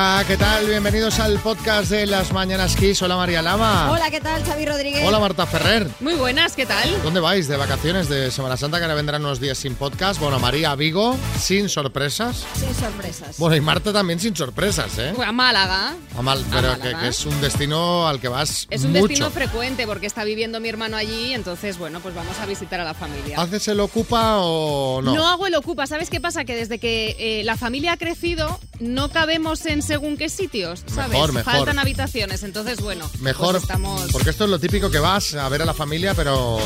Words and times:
Hola, 0.00 0.22
¿qué 0.28 0.36
tal? 0.36 0.64
Bienvenidos 0.64 1.18
al 1.18 1.40
podcast 1.40 1.90
de 1.90 2.06
Las 2.06 2.32
Mañanas 2.32 2.76
Kiss. 2.76 3.02
Hola 3.02 3.16
María 3.16 3.42
Lama. 3.42 3.90
Hola, 3.90 4.12
¿qué 4.12 4.20
tal? 4.20 4.44
Xavi 4.44 4.64
Rodríguez. 4.64 5.04
Hola 5.04 5.18
Marta 5.18 5.44
Ferrer. 5.44 5.88
Muy 5.98 6.14
buenas, 6.14 6.54
¿qué 6.54 6.66
tal? 6.66 7.02
¿Dónde 7.02 7.18
vais? 7.18 7.48
¿De 7.48 7.56
vacaciones 7.56 8.08
de 8.08 8.30
Semana 8.30 8.56
Santa? 8.56 8.76
Que 8.78 8.84
ahora 8.84 8.94
vendrán 8.94 9.24
unos 9.24 9.40
días 9.40 9.58
sin 9.58 9.74
podcast. 9.74 10.20
Bueno, 10.20 10.38
María 10.38 10.72
Vigo, 10.76 11.16
sin 11.40 11.68
sorpresas. 11.68 12.46
Sin 12.54 12.72
sorpresas. 12.76 13.38
Bueno, 13.38 13.56
y 13.56 13.60
Marta 13.60 13.92
también 13.92 14.20
sin 14.20 14.36
sorpresas, 14.36 14.96
¿eh? 14.98 15.12
A 15.26 15.32
Málaga. 15.32 15.96
A 16.16 16.22
mal, 16.22 16.44
pero 16.48 16.74
que, 16.74 16.78
Málaga. 16.78 17.00
que 17.00 17.08
es 17.08 17.26
un 17.26 17.40
destino 17.40 18.06
al 18.06 18.20
que 18.20 18.28
vas 18.28 18.68
Es 18.70 18.84
un 18.84 18.92
mucho. 18.92 19.08
destino 19.08 19.30
frecuente 19.32 19.84
porque 19.88 20.06
está 20.06 20.22
viviendo 20.22 20.60
mi 20.60 20.68
hermano 20.68 20.96
allí, 20.96 21.34
entonces, 21.34 21.76
bueno, 21.76 21.98
pues 21.98 22.14
vamos 22.14 22.38
a 22.38 22.46
visitar 22.46 22.78
a 22.80 22.84
la 22.84 22.94
familia. 22.94 23.40
¿Haces 23.40 23.66
el 23.66 23.80
ocupa 23.80 24.36
o 24.38 25.02
no? 25.02 25.26
hago 25.26 25.48
el 25.48 25.56
ocupa. 25.56 25.88
¿Sabes 25.88 26.08
qué 26.08 26.20
pasa? 26.20 26.44
Que 26.44 26.54
desde 26.54 26.78
que 26.78 27.16
eh, 27.18 27.42
la 27.42 27.56
familia 27.56 27.94
ha 27.94 27.96
crecido, 27.96 28.60
no 28.78 29.10
cabemos 29.10 29.66
en 29.66 29.87
según 29.88 30.16
qué 30.18 30.28
sitios, 30.28 30.84
¿sabes? 30.86 31.12
Mejor, 31.12 31.32
mejor. 31.32 31.52
Faltan 31.52 31.78
habitaciones, 31.78 32.42
entonces, 32.42 32.80
bueno. 32.82 33.10
Mejor, 33.20 33.52
pues 33.52 33.62
estamos... 33.62 34.12
porque 34.12 34.28
esto 34.30 34.44
es 34.44 34.50
lo 34.50 34.58
típico 34.60 34.90
que 34.90 34.98
vas 34.98 35.34
a 35.34 35.48
ver 35.48 35.62
a 35.62 35.64
la 35.64 35.72
familia, 35.74 36.12
pero 36.14 36.58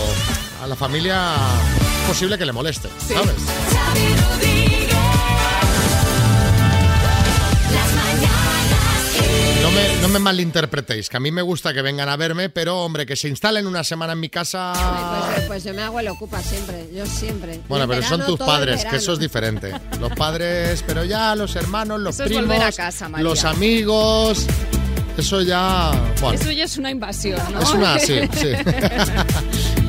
a 0.61 0.67
la 0.67 0.75
familia 0.75 1.37
es 2.03 2.09
posible 2.09 2.37
que 2.37 2.45
le 2.45 2.53
moleste, 2.53 2.89
Sí. 3.07 3.15
¿sabes? 3.15 3.35
Me, 9.75 10.03
no 10.03 10.09
me 10.09 10.19
malinterpretéis, 10.19 11.09
que 11.09 11.17
a 11.17 11.21
mí 11.21 11.31
me 11.31 11.43
gusta 11.43 11.73
que 11.73 11.83
vengan 11.83 12.09
a 12.09 12.17
verme, 12.17 12.49
pero 12.49 12.81
hombre, 12.85 13.07
que 13.07 13.17
se 13.17 13.29
instalen 13.29 13.67
una 13.67 13.85
semana 13.85 14.13
en 14.13 14.21
mi 14.21 14.29
casa... 14.29 14.73
Pues, 14.75 15.39
eh, 15.39 15.45
pues 15.47 15.65
yo 15.65 15.75
me 15.75 15.83
hago 15.83 16.01
el 16.01 16.09
ocupa 16.09 16.41
siempre, 16.43 16.89
yo 16.95 17.07
siempre. 17.07 17.61
Bueno, 17.69 17.85
en 17.85 17.91
pero 17.91 18.03
son 18.03 18.25
tus 18.27 18.39
padres, 18.39 18.85
que 18.85 18.97
eso 18.97 19.13
es 19.15 19.19
diferente. 19.19 19.73
Los 20.01 20.13
padres, 20.13 20.85
pero 20.87 21.05
ya 21.05 21.35
los 21.35 21.57
hermanos, 21.57 22.01
los 22.01 22.15
Eso 22.15 22.25
es 22.25 22.29
primos, 22.31 22.47
volver 22.47 22.63
a 22.63 22.73
casa, 22.73 23.09
María. 23.09 23.25
los 23.25 23.45
amigos, 23.45 24.47
eso 25.17 25.41
ya... 25.43 25.91
Bueno, 26.21 26.39
Eso 26.41 26.53
ya 26.53 26.65
es 26.65 26.77
una 26.79 26.91
invasión, 26.91 27.41
¿no? 27.53 27.61
es 27.61 27.71
una... 27.71 27.99
Sí, 27.99 28.21
sí. 28.35 28.49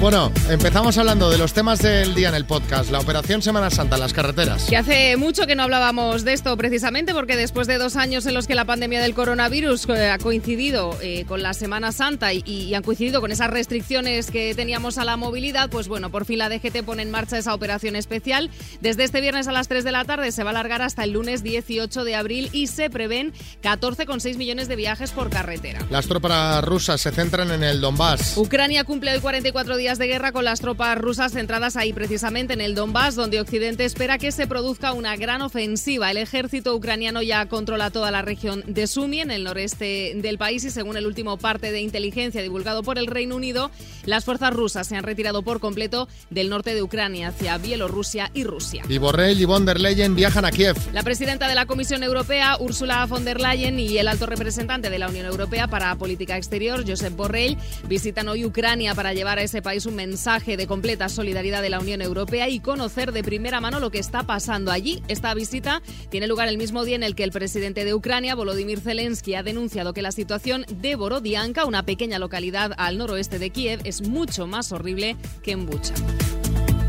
Bueno, 0.03 0.33
empezamos 0.49 0.97
hablando 0.97 1.29
de 1.29 1.37
los 1.37 1.53
temas 1.53 1.79
del 1.79 2.13
día 2.13 2.27
en 2.27 2.35
el 2.35 2.43
podcast. 2.43 2.91
La 2.91 2.99
Operación 2.99 3.41
Semana 3.41 3.69
Santa 3.69 3.95
en 3.95 4.01
las 4.01 4.11
carreteras. 4.11 4.65
Que 4.65 4.75
hace 4.75 5.15
mucho 5.15 5.47
que 5.47 5.55
no 5.55 5.63
hablábamos 5.63 6.25
de 6.25 6.33
esto 6.33 6.57
precisamente 6.57 7.13
porque 7.13 7.37
después 7.37 7.67
de 7.67 7.77
dos 7.77 7.95
años 7.95 8.25
en 8.25 8.33
los 8.33 8.45
que 8.45 8.53
la 8.53 8.65
pandemia 8.65 9.01
del 9.01 9.13
coronavirus 9.13 9.87
eh, 9.87 10.09
ha 10.09 10.17
coincidido 10.17 10.97
eh, 11.01 11.23
con 11.25 11.41
la 11.41 11.53
Semana 11.53 11.93
Santa 11.93 12.33
y, 12.33 12.43
y 12.45 12.73
han 12.73 12.83
coincidido 12.83 13.21
con 13.21 13.31
esas 13.31 13.49
restricciones 13.49 14.29
que 14.29 14.53
teníamos 14.55 14.97
a 14.97 15.05
la 15.05 15.15
movilidad, 15.15 15.69
pues 15.69 15.87
bueno, 15.87 16.09
por 16.09 16.25
fin 16.25 16.39
la 16.39 16.49
DGT 16.49 16.83
pone 16.83 17.01
en 17.01 17.09
marcha 17.09 17.37
esa 17.37 17.53
operación 17.53 17.95
especial. 17.95 18.49
Desde 18.81 19.05
este 19.05 19.21
viernes 19.21 19.47
a 19.47 19.53
las 19.53 19.69
3 19.69 19.85
de 19.85 19.93
la 19.93 20.03
tarde 20.03 20.33
se 20.33 20.43
va 20.43 20.49
a 20.49 20.51
alargar 20.51 20.81
hasta 20.81 21.05
el 21.05 21.11
lunes 21.11 21.43
18 21.43 22.03
de 22.03 22.15
abril 22.15 22.49
y 22.51 22.67
se 22.67 22.89
prevén 22.89 23.31
14,6 23.63 24.35
millones 24.35 24.67
de 24.67 24.75
viajes 24.75 25.11
por 25.11 25.29
carretera. 25.29 25.79
Las 25.89 26.07
tropas 26.07 26.61
rusas 26.65 26.99
se 26.99 27.11
centran 27.11 27.51
en 27.51 27.63
el 27.63 27.79
Donbass. 27.79 28.35
Ucrania 28.35 28.83
cumple 28.83 29.13
hoy 29.13 29.21
44 29.21 29.77
días 29.77 29.92
de 29.97 30.08
guerra 30.08 30.31
con 30.31 30.45
las 30.45 30.59
tropas 30.59 30.97
rusas 30.97 31.33
centradas 31.33 31.75
ahí 31.75 31.94
precisamente 31.94 32.53
en 32.53 32.61
el 32.61 32.75
Donbass, 32.75 33.16
donde 33.16 33.39
Occidente 33.39 33.86
espera 33.86 34.17
que 34.17 34.31
se 34.31 34.47
produzca 34.47 34.94
una 34.94 35.16
gran 35.16 35.41
ofensiva. 35.41 36.09
El 36.11 36.17
ejército 36.17 36.75
ucraniano 36.75 37.22
ya 37.22 37.45
controla 37.47 37.91
toda 37.91 38.11
la 38.11 38.21
región 38.21 38.64
de 38.67 38.88
Sumy, 38.88 39.21
en 39.21 39.31
el 39.31 39.44
noreste 39.44 40.14
del 40.16 40.38
país, 40.38 40.64
y 40.64 40.71
según 40.71 40.97
el 40.97 41.05
último 41.05 41.38
parte 41.38 41.71
de 41.71 41.81
inteligencia 41.81 42.41
divulgado 42.41 42.83
por 42.83 42.97
el 42.97 43.08
Reino 43.08 43.36
Unido, 43.36 43.71
las 44.05 44.25
fuerzas 44.25 44.53
rusas 44.53 44.88
se 44.88 44.95
han 44.95 45.03
retirado 45.03 45.44
por 45.44 45.59
completo 45.59 46.08
del 46.30 46.49
norte 46.49 46.73
de 46.73 46.83
Ucrania 46.83 47.30
hacia 47.30 47.58
Bielorrusia 47.58 48.31
y 48.33 48.44
Rusia. 48.44 48.83
Y 48.89 48.97
Borrell 48.97 49.39
y 49.39 49.45
von 49.45 49.66
der 49.66 49.80
Leyen 49.80 50.16
viajan 50.16 50.45
a 50.45 50.52
Kiev. 50.52 50.77
La 50.94 51.03
presidenta 51.03 51.47
de 51.47 51.55
la 51.55 51.66
Comisión 51.66 52.04
Europea, 52.04 52.58
Ursula 52.60 53.05
von 53.05 53.25
der 53.25 53.39
Leyen, 53.39 53.80
y 53.80 53.98
el 53.98 54.08
alto 54.08 54.25
representante 54.25 54.89
de 54.89 54.99
la 54.99 55.10
Unión 55.10 55.25
Europea 55.25 55.67
para 55.67 55.95
Política 55.95 56.37
Exterior, 56.37 56.83
Josep 56.87 57.15
Borrell, 57.15 57.58
visitan 57.87 58.27
hoy 58.27 58.45
Ucrania 58.45 58.95
para 58.95 59.14
llevar 59.14 59.39
a 59.39 59.43
ese 59.43 59.61
país 59.61 59.83
un 59.86 59.95
mensaje 59.95 60.58
de 60.58 60.67
completa 60.67 61.10
solidaridad 61.10 61.61
de 61.61 61.70
la 61.70 61.80
Unión 61.80 62.02
Europea 62.02 62.49
y 62.49 62.60
conocer 62.60 63.11
de 63.11 63.23
primera 63.23 63.61
mano 63.61 63.80
lo 63.80 63.92
que 63.92 63.99
está 63.99 64.23
pasando 64.23 64.71
allí. 64.71 65.02
Esta 65.08 65.33
visita 65.33 65.82
tiene 66.10 66.27
lugar 66.27 66.48
el 66.48 66.58
mismo 66.58 66.83
día 66.86 66.95
en 66.95 67.04
el 67.04 67.16
que 67.16 67.23
el 67.23 67.32
presidente 67.32 67.86
de 67.86 67.93
Ucrania, 67.93 68.36
Volodymyr 68.36 68.80
Zelensky, 68.80 69.36
ha 69.36 69.43
denunciado 69.43 69.93
que 69.93 70.02
la 70.02 70.11
situación 70.11 70.66
de 70.70 70.95
Borodianka, 70.95 71.66
una 71.66 71.83
pequeña 71.83 72.20
localidad 72.20 72.72
al 72.77 72.98
noroeste 72.98 73.39
de 73.39 73.49
Kiev, 73.49 73.82
es 73.83 74.02
mucho 74.08 74.48
más 74.48 74.72
horrible 74.72 75.16
que 75.42 75.52
en 75.52 75.66
Bucha. 75.66 75.93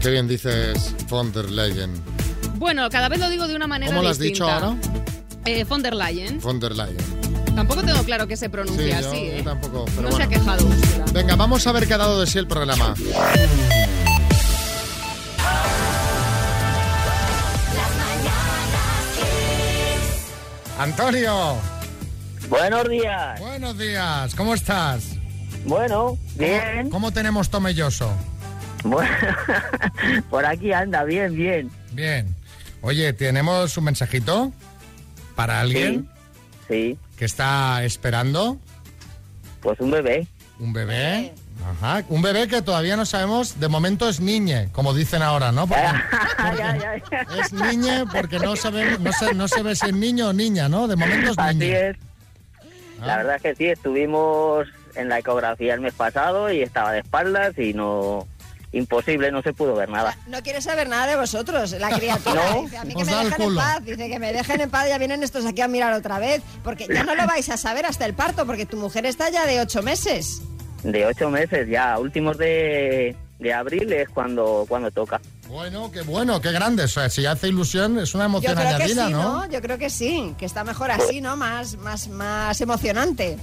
Qué 0.01 0.11
bien 0.11 0.29
dices 0.29 0.95
von 1.09 1.33
der 1.33 1.51
Leyen. 1.51 1.93
Bueno, 2.57 2.89
cada 2.91 3.09
vez 3.09 3.19
lo 3.19 3.29
digo 3.31 3.47
de 3.49 3.57
una 3.57 3.67
manera 3.67 3.91
¿Cómo 3.93 4.03
lo 4.03 4.11
has 4.11 4.19
dicho 4.19 4.45
distinta. 4.47 4.67
ahora? 4.67 4.81
Eh, 5.47 5.65
von 5.65 5.83
der 5.83 5.95
Leyen. 5.95 6.41
Von 6.41 6.61
der 6.61 6.75
Leyen. 6.75 7.24
Tampoco 7.55 7.83
tengo 7.83 8.03
claro 8.05 8.27
que 8.27 8.37
se 8.37 8.47
Sí, 8.47 8.51
pronuncie 8.51 8.89
yo, 8.91 8.97
así, 8.97 9.27
yo 9.27 9.33
¿eh? 9.33 9.43
tampoco. 9.45 9.85
Pero 9.97 10.03
no 10.11 10.17
se 10.17 10.23
ha 10.23 10.27
quejado 10.29 10.67
Úrsula. 10.67 11.05
Venga, 11.13 11.37
vamos 11.37 11.67
a 11.67 11.73
ver 11.73 11.87
qué 11.87 11.95
ha 11.95 11.99
dado 11.99 12.21
de 12.21 12.27
sí 12.27 12.39
el 12.39 12.47
programa. 12.47 12.95
Antonio, 20.79 21.57
Buenos 22.49 22.89
días. 22.89 23.41
buenos 23.41 23.79
días, 23.79 24.35
¿cómo 24.35 24.55
estás? 24.55 25.13
Bueno, 25.65 26.19
bien. 26.35 26.91
¿Cómo 26.91 27.13
tenemos 27.13 27.49
Tomelloso? 27.49 28.13
Bueno, 28.83 29.11
por 30.31 30.45
aquí 30.45 30.73
anda, 30.73 31.05
bien, 31.05 31.35
bien. 31.35 31.71
Bien. 31.93 32.35
Oye, 32.83 33.13
tenemos 33.15 33.77
un 33.79 33.85
mensajito 33.85 34.53
para 35.37 35.61
alguien 35.61 36.09
Sí, 36.69 36.99
que 37.17 37.25
está 37.25 37.85
esperando 37.85 38.59
pues 39.65 39.81
un 39.81 39.91
bebé. 39.91 40.27
un 40.61 40.73
bebé. 40.73 41.33
Ajá, 41.65 42.05
un 42.11 42.21
bebé 42.21 42.47
que 42.47 42.61
todavía 42.61 42.97
no 42.97 43.07
sabemos, 43.07 43.59
de 43.59 43.69
momento 43.69 44.09
es 44.09 44.21
niñe, 44.21 44.69
como 44.73 44.93
dicen 44.93 45.23
ahora, 45.23 45.51
¿no? 45.51 45.67
Porque-. 45.67 45.81
Es 47.41 47.53
niñe 47.53 48.05
porque 48.13 48.39
no 48.39 48.55
sabemos, 48.55 49.01
no 49.01 49.13
se, 49.13 49.35
no 49.35 49.49
se 49.49 49.63
ve 49.63 49.75
si 49.75 49.87
es 49.87 49.95
niño 49.95 50.29
o 50.29 50.33
niña, 50.35 50.69
¿no? 50.69 50.87
De 50.87 50.97
momento 50.97 51.31
es 51.31 51.39
Así 51.39 51.57
niña. 51.57 51.97
La 53.01 53.17
verdad 53.17 53.37
es 53.37 53.43
que 53.43 53.55
sí, 53.55 53.67
estuvimos 53.67 54.69
en 54.95 55.09
la 55.09 55.19
ecografía 55.19 55.75
el 55.75 55.81
mes 55.81 55.95
pasado 55.95 56.53
y 56.53 56.63
estaba 56.63 56.93
de 56.93 57.01
espaldas 57.01 57.59
y 57.59 57.73
no... 57.73 58.27
Imposible, 58.75 59.31
no 59.31 59.41
se 59.41 59.53
pudo 59.53 59.75
ver 59.75 59.89
nada. 59.89 60.19
No 60.27 60.43
quiere 60.43 60.61
saber 60.61 60.89
nada 60.89 61.07
de 61.07 61.17
vosotros, 61.17 61.73
la 61.73 61.91
criatura. 61.99 62.51
No. 62.51 62.63
Dice, 62.63 62.77
a 62.77 62.85
mí 62.85 62.95
Os 62.97 63.05
que 63.05 63.15
me 63.15 63.25
dejen 63.25 63.43
en 63.43 63.55
paz. 63.55 63.85
Dice 63.85 64.09
que 64.09 64.19
me 64.19 64.33
dejen 64.33 64.61
en 64.61 64.71
paz, 64.71 64.89
ya 64.89 64.99
vienen 64.99 65.23
estos 65.23 65.47
aquí 65.47 65.61
a 65.61 65.69
mirar 65.69 65.93
otra 65.93 66.19
vez. 66.19 66.43
Porque 66.63 66.87
ya 66.93 67.05
no 67.05 67.15
lo 67.15 67.27
vais 67.27 67.49
a 67.49 67.57
saber 67.57 67.87
hasta 67.87 68.05
el 68.05 68.15
parto, 68.15 68.47
porque 68.47 68.67
tu 68.67 68.77
mujer 68.77 69.07
está 69.07 69.31
ya 69.31 69.47
de 69.47 69.61
ocho 69.61 69.83
meses. 69.83 70.43
De 70.83 71.07
ocho 71.07 71.31
meses 71.31 71.69
ya, 71.69 71.99
últimos 71.99 72.37
de, 72.37 73.17
de 73.39 73.55
abril 73.55 73.93
es 73.93 74.09
cuando, 74.09 74.65
cuando 74.69 74.91
toca. 74.91 75.21
Bueno, 75.49 75.91
qué 75.93 76.03
bueno, 76.03 76.41
qué 76.41 76.51
grande. 76.51 76.85
O 76.85 76.89
sea, 76.89 77.09
si 77.09 77.27
hace 77.27 77.49
ilusión, 77.49 77.99
es 77.99 78.15
una 78.15 78.25
Yo 78.25 78.29
emoción 78.29 78.79
que 78.79 78.89
sí, 78.89 78.95
¿no? 78.95 79.11
¿no? 79.11 79.51
Yo 79.51 79.61
creo 79.61 79.79
que 79.79 79.89
sí, 79.89 80.35
que 80.37 80.47
está 80.47 80.65
mejor 80.65 80.91
así, 80.91 81.21
¿no? 81.21 81.37
Más, 81.37 81.77
más, 81.77 82.09
más 82.09 82.61
emocionante. 82.61 83.39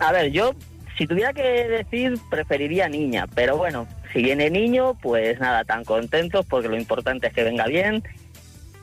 A 0.00 0.12
ver, 0.12 0.30
yo, 0.32 0.54
si 0.96 1.06
tuviera 1.06 1.32
que 1.32 1.42
decir, 1.42 2.18
preferiría 2.30 2.88
niña, 2.88 3.26
pero 3.34 3.56
bueno, 3.56 3.86
si 4.12 4.22
viene 4.22 4.50
niño, 4.50 4.94
pues 5.00 5.38
nada, 5.40 5.64
tan 5.64 5.84
contentos 5.84 6.46
porque 6.46 6.68
lo 6.68 6.76
importante 6.76 7.26
es 7.26 7.32
que 7.32 7.44
venga 7.44 7.66
bien 7.66 8.02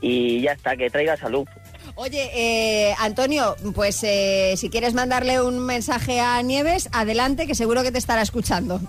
y 0.02 0.42
ya 0.42 0.54
está, 0.54 0.76
que 0.76 0.90
traiga 0.90 1.16
salud. 1.16 1.48
Oye, 1.96 2.30
eh, 2.34 2.96
Antonio, 3.00 3.56
pues 3.76 4.04
eh, 4.04 4.54
si 4.58 4.70
quieres 4.70 4.94
mandarle 4.94 5.42
un 5.42 5.60
mensaje 5.60 6.20
a 6.20 6.42
Nieves, 6.42 6.90
adelante, 6.92 7.48
que 7.48 7.56
seguro 7.56 7.84
que 7.84 7.92
te 7.92 7.98
estará 7.98 8.22
escuchando. 8.22 8.80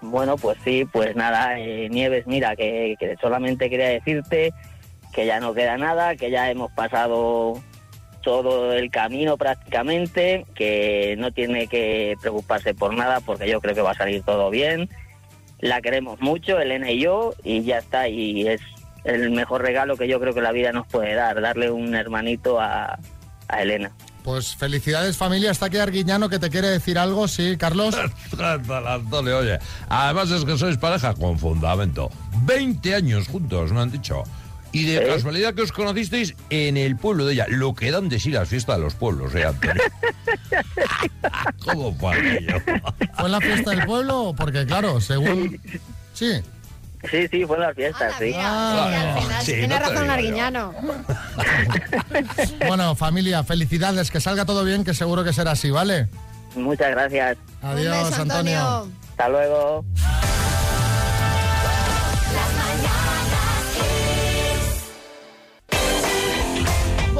Bueno, 0.00 0.36
pues 0.36 0.58
sí, 0.64 0.84
pues 0.90 1.14
nada, 1.14 1.58
eh, 1.58 1.88
Nieves, 1.88 2.26
mira, 2.26 2.56
que, 2.56 2.96
que 2.98 3.16
solamente 3.20 3.70
quería 3.70 3.88
decirte 3.88 4.52
que 5.12 5.26
ya 5.26 5.40
no 5.40 5.54
queda 5.54 5.76
nada, 5.76 6.16
que 6.16 6.30
ya 6.30 6.50
hemos 6.50 6.72
pasado 6.72 7.62
todo 8.22 8.72
el 8.72 8.90
camino 8.90 9.36
prácticamente, 9.36 10.46
que 10.54 11.16
no 11.18 11.32
tiene 11.32 11.66
que 11.66 12.16
preocuparse 12.20 12.74
por 12.74 12.94
nada 12.94 13.20
porque 13.20 13.48
yo 13.48 13.60
creo 13.60 13.74
que 13.74 13.82
va 13.82 13.90
a 13.90 13.96
salir 13.96 14.22
todo 14.22 14.50
bien. 14.50 14.88
La 15.60 15.80
queremos 15.80 16.20
mucho, 16.20 16.58
Elena 16.58 16.90
y 16.90 17.00
yo, 17.00 17.34
y 17.44 17.62
ya 17.62 17.78
está, 17.78 18.08
y 18.08 18.48
es 18.48 18.60
el 19.04 19.30
mejor 19.30 19.62
regalo 19.62 19.96
que 19.96 20.08
yo 20.08 20.18
creo 20.20 20.34
que 20.34 20.40
la 20.40 20.52
vida 20.52 20.72
nos 20.72 20.86
puede 20.86 21.14
dar, 21.14 21.40
darle 21.40 21.70
un 21.70 21.94
hermanito 21.94 22.60
a, 22.60 22.98
a 23.48 23.62
Elena. 23.62 23.92
Pues 24.22 24.54
felicidades 24.54 25.16
familia, 25.16 25.50
está 25.50 25.66
aquí 25.66 25.78
Arguiñano 25.78 26.28
que 26.28 26.38
te 26.38 26.48
quiere 26.48 26.68
decir 26.68 26.96
algo, 26.96 27.26
sí, 27.26 27.56
Carlos. 27.56 27.96
Antonio, 28.86 29.38
oye. 29.38 29.58
Además 29.88 30.30
es 30.30 30.44
que 30.44 30.56
sois 30.56 30.76
pareja 30.76 31.14
con 31.14 31.38
fundamento. 31.38 32.10
20 32.44 32.94
años 32.94 33.26
juntos, 33.26 33.72
me 33.72 33.80
han 33.80 33.90
dicho. 33.90 34.22
Y 34.72 34.84
de 34.86 34.96
¿Eh? 34.96 35.06
casualidad 35.06 35.54
que 35.54 35.62
os 35.62 35.72
conocisteis 35.72 36.34
en 36.50 36.76
el 36.76 36.96
pueblo 36.96 37.26
de 37.26 37.34
ella. 37.34 37.46
Lo 37.48 37.74
que 37.74 37.90
dan 37.90 38.08
de 38.08 38.18
sí 38.18 38.30
las 38.30 38.48
fiestas 38.48 38.76
de 38.78 38.82
los 38.82 38.94
pueblos, 38.94 39.34
¿eh, 39.34 39.44
Antonio? 39.44 39.82
¿Cómo 41.64 41.94
fue 41.94 42.16
aquello? 42.16 42.60
¿Fue 42.60 43.26
en 43.26 43.32
la 43.32 43.40
fiesta 43.40 43.70
del 43.70 43.84
pueblo? 43.84 44.34
Porque 44.36 44.64
claro, 44.66 45.00
según... 45.00 45.60
Sí, 46.14 46.42
Sí, 47.10 47.26
sí, 47.32 47.44
fue 47.44 47.56
sí. 48.16 48.24
mira, 48.26 48.40
Ah, 48.44 48.86
sí, 48.88 48.94
al 48.94 49.22
final, 49.22 49.42
sí, 49.44 49.52
tiene 49.52 49.68
no 49.74 49.78
razón. 49.80 50.08
Arguiñano. 50.10 50.74
Bueno, 52.68 52.94
familia, 52.94 53.42
felicidades, 53.42 54.10
que 54.10 54.20
salga 54.20 54.44
todo 54.44 54.64
bien, 54.64 54.84
que 54.84 54.94
seguro 54.94 55.24
que 55.24 55.32
será 55.32 55.50
así, 55.52 55.70
¿vale? 55.72 56.08
Muchas 56.54 56.90
gracias. 56.92 57.38
Adiós, 57.60 57.96
Un 58.04 58.10
beso, 58.10 58.22
Antonio. 58.22 58.88
Hasta 59.10 59.28
luego. 59.28 59.84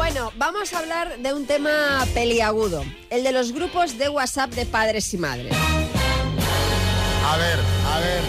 Bueno, 0.04 0.32
vamos 0.36 0.72
a 0.72 0.80
hablar 0.80 1.16
de 1.18 1.32
un 1.32 1.46
tema 1.46 2.04
peliagudo, 2.12 2.84
el 3.08 3.22
de 3.22 3.30
los 3.30 3.52
grupos 3.52 3.98
de 3.98 4.08
WhatsApp 4.08 4.50
de 4.50 4.66
padres 4.66 5.14
y 5.14 5.16
madres. 5.16 5.52
A 5.54 7.36
ver, 7.36 7.58
a 7.86 8.00
ver. 8.00 8.20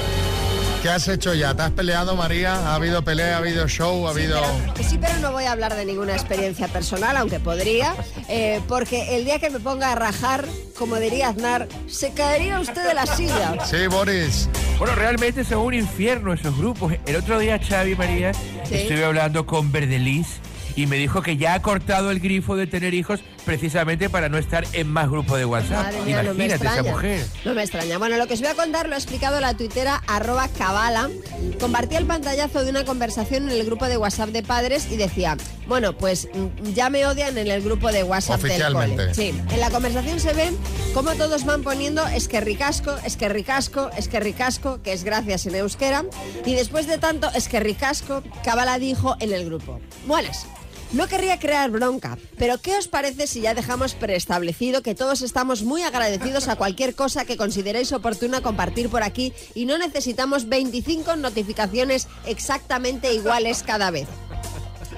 ¿Qué 0.83 0.89
has 0.89 1.07
hecho 1.07 1.33
ya? 1.33 1.55
¿Te 1.55 1.63
has 1.63 1.71
peleado, 1.71 2.15
María? 2.15 2.53
¿Ha 2.53 2.75
habido 2.75 3.03
pelea, 3.03 3.35
ha 3.35 3.37
habido 3.39 3.67
show, 3.67 4.05
ha 4.07 4.11
habido...? 4.11 4.39
Pero- 4.75 4.87
sí, 4.87 4.99
pero 5.01 5.17
no 5.17 5.31
voy 5.31 5.45
a 5.45 5.51
hablar 5.51 5.73
de 5.75 5.83
ninguna 5.83 6.13
experiencia 6.13 6.67
personal, 6.67 7.17
aunque 7.17 7.39
podría, 7.39 7.95
eh, 8.29 8.61
porque 8.67 9.15
el 9.17 9.25
día 9.25 9.39
que 9.39 9.49
me 9.49 9.59
ponga 9.59 9.93
a 9.93 9.95
rajar, 9.95 10.45
como 10.77 10.97
diría 10.97 11.29
Aznar, 11.29 11.67
se 11.87 12.11
caería 12.13 12.59
usted 12.59 12.85
de 12.87 12.93
la 12.93 13.07
silla. 13.07 13.55
Sí, 13.65 13.87
Boris. 13.87 14.47
Bueno, 14.77 14.93
realmente 14.93 15.43
son 15.43 15.57
un 15.57 15.73
infierno 15.73 16.33
esos 16.33 16.55
grupos. 16.55 16.93
El 17.07 17.15
otro 17.15 17.39
día, 17.39 17.57
Xavi 17.59 17.95
María, 17.95 18.31
Sí. 18.63 18.75
estuve 18.75 19.03
hablando 19.05 19.47
con 19.47 19.71
Verdelis 19.71 20.27
y 20.75 20.87
me 20.87 20.97
dijo 20.97 21.21
que 21.21 21.37
ya 21.37 21.53
ha 21.53 21.61
cortado 21.61 22.11
el 22.11 22.19
grifo 22.19 22.55
de 22.55 22.67
tener 22.67 22.93
hijos 22.93 23.21
precisamente 23.45 24.09
para 24.09 24.29
no 24.29 24.37
estar 24.37 24.65
en 24.73 24.87
más 24.87 25.09
grupos 25.09 25.37
de 25.37 25.45
WhatsApp. 25.45 25.85
Madre 25.85 26.01
mía, 26.01 26.23
no 26.23 26.33
me 26.33 26.45
Imagínate 26.45 26.79
esa 26.79 26.83
mujer. 26.83 27.25
No 27.45 27.53
me 27.53 27.61
extraña. 27.61 27.97
Bueno, 27.97 28.17
lo 28.17 28.27
que 28.27 28.33
os 28.33 28.41
voy 28.41 28.49
a 28.49 28.55
contar 28.55 28.87
lo 28.87 28.95
ha 28.95 28.97
explicado 28.97 29.39
la 29.39 29.53
tuitera 29.55 30.01
arroba 30.07 30.47
cabala. 30.47 31.09
Compartía 31.59 31.99
el 31.99 32.05
pantallazo 32.05 32.63
de 32.63 32.69
una 32.69 32.85
conversación 32.85 33.49
en 33.49 33.51
el 33.51 33.65
grupo 33.65 33.85
de 33.85 33.97
WhatsApp 33.97 34.29
de 34.29 34.43
padres 34.43 34.87
y 34.91 34.97
decía, 34.97 35.37
bueno, 35.67 35.97
pues 35.97 36.27
mm, 36.33 36.71
ya 36.73 36.89
me 36.89 37.05
odian 37.05 37.37
en 37.37 37.47
el 37.47 37.61
grupo 37.61 37.91
de 37.91 38.03
WhatsApp 38.03 38.41
del 38.41 38.73
cole. 38.73 39.13
Sí, 39.13 39.33
en 39.51 39.59
la 39.59 39.69
conversación 39.69 40.19
se 40.19 40.33
ve 40.33 40.51
cómo 40.93 41.11
todos 41.13 41.45
van 41.45 41.63
poniendo 41.63 42.05
es 42.07 42.27
que 42.27 42.41
ricasco, 42.41 42.95
es 43.05 43.17
que 43.17 43.29
ricasco, 43.29 43.89
es 43.97 44.07
que 44.07 44.19
ricasco, 44.19 44.81
que 44.81 44.93
es 44.93 45.03
gracias 45.03 45.45
en 45.45 45.55
euskera. 45.55 46.05
Y 46.45 46.55
después 46.55 46.87
de 46.87 46.97
tanto 46.97 47.29
es 47.35 47.47
que 47.47 47.59
ricasco, 47.59 48.23
Cabala 48.43 48.79
dijo 48.79 49.15
en 49.19 49.33
el 49.33 49.45
grupo, 49.45 49.79
buenas. 50.07 50.45
No 50.91 51.07
querría 51.07 51.39
crear 51.39 51.71
bronca, 51.71 52.17
pero 52.37 52.59
¿qué 52.59 52.77
os 52.77 52.87
parece 52.87 53.27
si 53.27 53.41
ya 53.41 53.53
dejamos 53.53 53.95
preestablecido 53.95 54.83
que 54.83 54.95
todos 54.95 55.21
estamos 55.21 55.63
muy 55.63 55.83
agradecidos 55.83 56.47
a 56.47 56.55
cualquier 56.55 56.93
cosa 56.95 57.25
que 57.25 57.37
consideréis 57.37 57.91
oportuna 57.91 58.41
compartir 58.41 58.89
por 58.89 59.03
aquí 59.03 59.33
y 59.55 59.65
no 59.65 59.77
necesitamos 59.77 60.47
25 60.49 61.15
notificaciones 61.15 62.07
exactamente 62.25 63.13
iguales 63.13 63.63
cada 63.63 63.89
vez? 63.91 64.07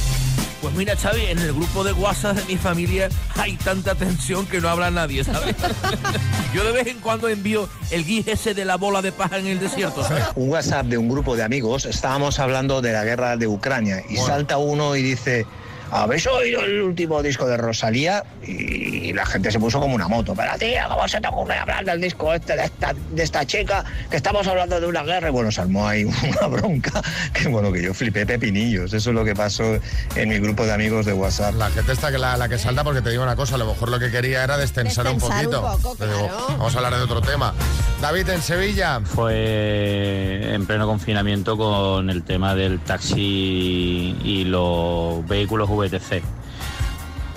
Pues 0.62 0.74
mira, 0.76 0.96
Xavi, 0.96 1.26
en 1.28 1.40
el 1.40 1.54
grupo 1.54 1.84
de 1.84 1.94
WhatsApp 1.94 2.36
de 2.36 2.44
mi 2.46 2.58
familia 2.58 3.08
hay 3.38 3.56
tanta 3.56 3.96
tensión 3.96 4.46
que 4.46 4.60
no 4.60 4.68
habla 4.68 4.92
nadie, 4.92 5.24
¿sabes? 5.24 5.56
Yo 6.54 6.64
de 6.66 6.72
vez 6.72 6.88
en 6.88 7.00
cuando 7.00 7.30
envío 7.30 7.70
el 7.92 8.04
GIF 8.04 8.28
ese 8.28 8.54
de 8.54 8.66
la 8.66 8.76
bola 8.76 9.02
de 9.02 9.12
paja 9.14 9.38
en 9.38 9.48
el 9.48 9.60
desierto, 9.60 10.04
¿sabes? 10.04 10.26
un 10.36 10.50
WhatsApp 10.50 10.88
de 10.88 10.98
un 10.98 11.08
grupo 11.08 11.38
de 11.38 11.44
amigos, 11.44 11.86
estábamos 11.86 12.40
hablando 12.40 12.82
de 12.82 12.92
la 12.92 13.06
guerra 13.06 13.38
de 13.38 13.48
Ucrania 13.48 14.04
y 14.10 14.18
salta 14.18 14.58
uno 14.58 14.96
y 14.98 15.02
dice, 15.02 15.46
¿habéis 15.92 16.28
oído 16.28 16.62
el 16.64 16.82
último 16.82 17.22
disco 17.22 17.46
de 17.48 17.58
Rosalía? 17.58 18.24
Y 18.46 19.14
la 19.14 19.26
gente 19.26 19.52
se 19.52 19.60
puso 19.60 19.80
como 19.80 19.96
una 19.96 20.08
moto, 20.08 20.34
pero 20.36 20.52
tía, 20.58 20.88
¿cómo 20.88 21.08
se 21.08 21.20
te 21.20 21.28
ocurre 21.28 21.56
hablar 21.58 21.86
del 21.86 22.02
disco 22.02 22.34
este 22.34 22.56
de 22.56 22.66
esta, 22.66 22.94
de 23.12 23.24
esta 23.24 23.46
chica? 23.46 23.84
Que 24.10 24.18
estamos 24.18 24.48
hablando 24.48 24.80
de 24.80 24.88
una 24.88 25.04
guerra 25.04 25.30
y 25.30 25.32
bueno, 25.32 25.52
se 25.52 25.62
armó 25.62 25.88
ahí 25.88 26.04
una 26.40 26.48
bronca, 26.48 27.02
que 27.34 27.48
bueno, 27.48 27.72
que 27.72 27.82
yo 27.82 27.94
flipé 27.94 28.26
pepinillos, 28.26 28.94
eso 28.94 29.10
es 29.10 29.16
lo 29.16 29.24
que 29.26 29.36
pasó 29.36 29.80
en 30.16 30.30
mi 30.30 30.40
grupo 30.40 30.66
de 30.66 30.74
amigos 30.74 31.06
de 31.06 31.14
WhatsApp. 31.14 31.56
La 31.56 31.70
gente 31.70 31.92
está 31.92 32.12
que 32.12 32.18
la, 32.18 32.38
la 32.38 32.48
que 32.50 32.58
salta 32.58 32.84
porque 32.84 33.02
te 33.02 33.10
digo 33.10 33.24
una 33.24 33.36
cosa, 33.36 33.56
a 33.56 33.58
lo 33.58 33.66
mejor 33.66 33.90
lo 33.90 34.00
que 34.00 34.12
quería 34.12 34.44
era 34.44 34.58
destensar, 34.58 35.06
Destensar 35.06 35.08
un 35.08 35.46
un 35.46 35.52
poquito. 35.52 35.80
poco, 35.82 35.96
Te 35.96 36.06
digo, 36.08 36.28
claro. 36.28 36.46
vamos 36.50 36.74
a 36.76 36.78
hablar 36.78 36.96
de 36.96 37.02
otro 37.02 37.22
tema. 37.22 37.54
David, 38.02 38.30
en 38.30 38.42
Sevilla. 38.42 39.02
Fue 39.04 40.54
en 40.54 40.66
pleno 40.66 40.88
confinamiento 40.88 41.58
con 41.58 42.10
el 42.10 42.24
tema 42.24 42.56
del 42.56 42.80
taxi 42.80 44.16
y 44.24 44.46
los 44.46 45.26
vehículos 45.28 45.68
VTC. 45.80 46.22